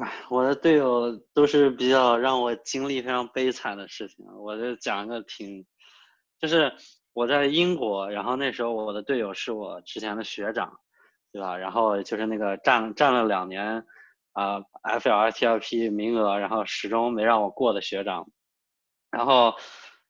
[0.00, 4.26] 哎，我的队友都是比较让我经历非常悲惨的事情。
[4.36, 5.64] 我就讲一个挺，
[6.40, 6.72] 就是
[7.12, 10.72] 我在英国，然后那时候我的队友是我之前的学长，
[11.32, 11.56] 对吧？
[11.56, 13.86] 然后就是那个站站了两年。
[14.32, 18.30] 啊，FLTLP 名额，然后始终没让我过的学长，
[19.10, 19.54] 然后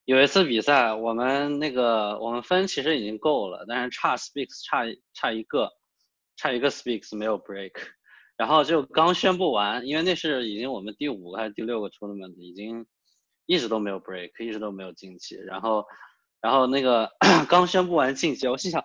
[0.05, 5.71] 有一次比赛，我们那个我们分其实已经够了，但是差 Speaks 差差一个，
[6.37, 7.73] 差一个 Speaks 没有 Break，
[8.37, 12.87] 然后就刚宣布完，因为那是已经我们第五个还是第六个 Tournament，已经
[13.47, 15.87] 一直都没有 Break，一直都没有晋级，然后
[16.41, 17.11] 然后那个
[17.49, 18.85] 刚宣布完晋级，我心想。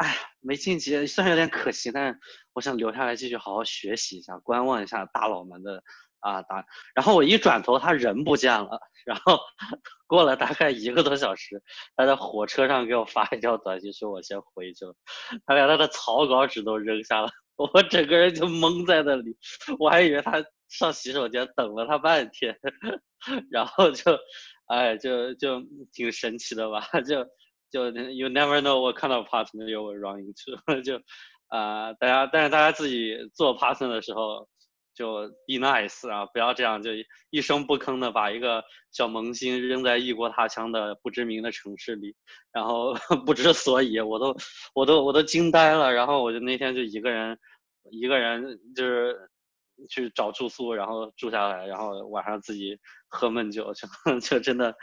[0.00, 2.18] 哎，没晋级虽然有点可惜，但是
[2.54, 5.82] 我想留下来继续好好学习一下，观望一下大佬们的
[6.20, 6.64] 啊打。
[6.94, 8.80] 然后我一转头，他人不见了。
[9.04, 9.38] 然后
[10.06, 11.62] 过了大概一个多小时，
[11.96, 14.94] 他在火车上给我发一条短信，说我先回去了。
[15.44, 19.36] 他连他的草稿纸都扔下了， 我整个人就懵在那里。
[19.78, 22.56] 我还以为他上洗手间等了他半天，
[23.50, 24.18] 然后就，
[24.68, 25.60] 哎，就就
[25.92, 27.26] 挺神奇的吧，就。
[27.70, 31.00] 就 you never know what kind of partner you will run into， 就
[31.48, 34.48] 啊，大家但是大家自己做 partner 的时候，
[34.94, 36.90] 就 be nice 啊，不要这样，就
[37.30, 38.62] 一声不吭的把一个
[38.92, 42.14] 小萌新扔在异国他乡的不知名的城市里，
[42.52, 42.92] 然后
[43.26, 44.36] 不知所以，我都
[44.74, 45.92] 我都我都惊呆了。
[45.92, 47.38] 然后我就那天就一个人，
[47.90, 49.16] 一个人就是
[49.88, 53.88] 去找住宿，然后住下来，然后晚上自己喝闷酒，就
[54.20, 54.74] 就真的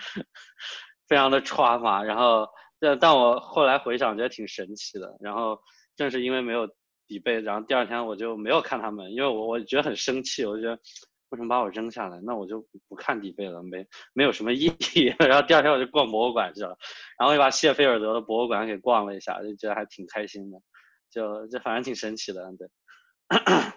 [1.08, 2.02] 非常的穿嘛。
[2.04, 2.48] 然后
[2.80, 5.16] 但但我后来回想，觉得挺神奇的。
[5.20, 5.60] 然后
[5.96, 6.68] 正是因为没有。
[7.10, 10.76] 底背，然后第二天我就没有看他们，因为我我觉得很生气，我就觉得
[11.30, 12.20] 为什么把我扔下来？
[12.26, 12.60] 那我就
[12.90, 15.06] 不看底背了，没没有什么意义。
[15.18, 16.78] 然后第二天我就逛博物馆去了，
[17.18, 20.60] 然后又把谢菲尔德的博物馆给逛了一下，就觉得还挺开心的，
[21.10, 22.68] 就就反正挺神奇的，对。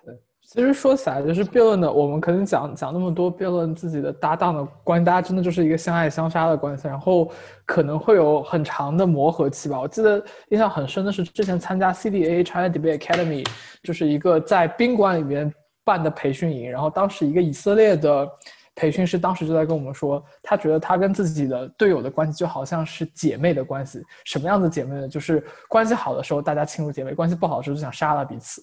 [0.05, 0.30] 对。
[0.53, 7.31] 其实说起来，就是辩论的，我们可能讲讲那么多辩论自己的搭档的关系，大家真的就是一个相爱相杀的关系，然后
[7.65, 9.81] 可能会有很长的磨合期吧。
[9.81, 13.47] 我记得印象很深的是之前参加 CDA China Debate Academy，
[13.85, 18.29] 就是一个在宾馆里面办的培训营，然后当时一个以色列的
[18.75, 25.09] 培训师当时就在跟我们说，他觉得他跟自己的队友的关系就好像是姐妹的关系，什么样的姐妹呢？
[25.09, 28.61] 就是关系好的时候大家亲如姐妹，关系不好的时候就想杀了彼此。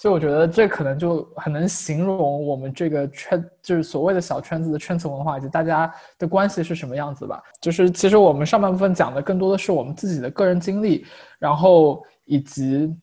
[0.00, 7.42] 所以我觉得这可能就很能形容我们这个圈，就是所谓的小圈子的圈层文化以及大家的关系是什么样子吧。
[7.60, 11.04] 就是其实我们上半部分讲的更多的是我们自己的个人经历，
[11.38, 12.96] 然后以及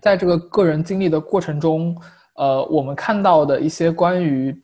[0.00, 1.94] 在这个个人经历的过程中，
[2.36, 4.58] 呃，我们看到的一些关于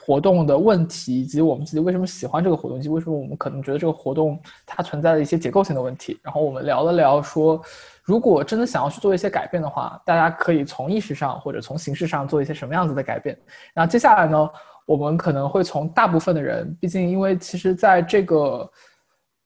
[0.00, 6.18] 活动的问题，以及我们自己为什么喜欢这个活动，以及为什么我们可能觉得这个活动它存在的一些结构性的问题。
[6.22, 7.60] 然后我们聊了聊说。
[8.04, 13.38] 如果真的想要去做一些改变的话，大家可以从意识上或者从形式上做一些什么样子的改变？
[13.72, 14.50] 然后接下来呢，
[14.86, 18.68] 我们可能会从大部分的人，毕竟因为其实在这个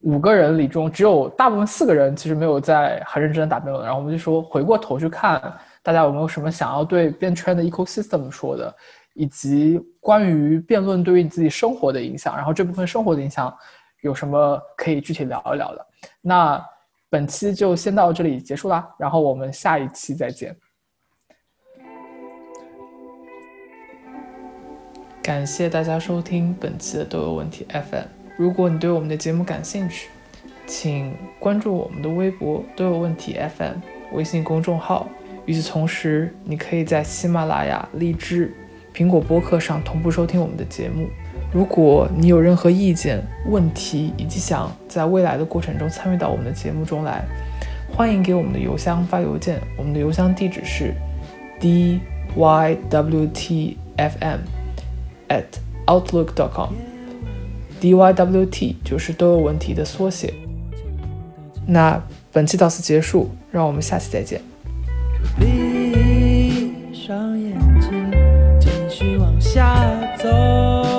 [0.01, 3.84] 五个人里中，只有大部分四个人其实没有在很认真的打辩论。
[3.84, 5.38] 然后我们就说回过头去看，
[5.82, 8.74] 大家有没有什么想要对辩圈的 ecosystem 说的，
[9.16, 12.36] 以及关于辩论对于你自己生活的影响。
[12.36, 13.52] 然后这部分生活的影响
[14.02, 15.86] 有什么可以具体聊一聊的？
[16.20, 16.64] 那。
[17.08, 20.54] 本期就先到这里结束啦，然后我们下一期再见。
[25.22, 28.06] 感谢大家收听本期的都有问题 FM。
[28.36, 30.10] 如果你对我们的节目感兴趣，
[30.66, 33.76] 请关注我们的微博都有问题 FM
[34.12, 35.08] 微信公众号。
[35.46, 38.52] 与此同时，你可以在喜马拉雅、荔枝、
[38.97, 41.07] 苹果播客上同步收听我们的节目。
[41.53, 47.22] 如果你有任何意见、问题，以及想在未来的过程中参与到我们的节目中来，
[47.94, 49.61] 欢迎给我们的邮箱发邮件。
[49.76, 50.94] 我们的邮箱地址是
[51.61, 52.01] d
[52.34, 54.38] y w t f m
[55.28, 55.44] at
[55.86, 56.70] outlook dot com。
[57.78, 60.32] d y w t 就是都有问题的缩写。
[61.66, 64.40] 那本期到此结束，让我们下期再见。
[65.38, 67.95] 闭上眼睛，
[69.47, 69.86] 下
[70.18, 70.95] 走。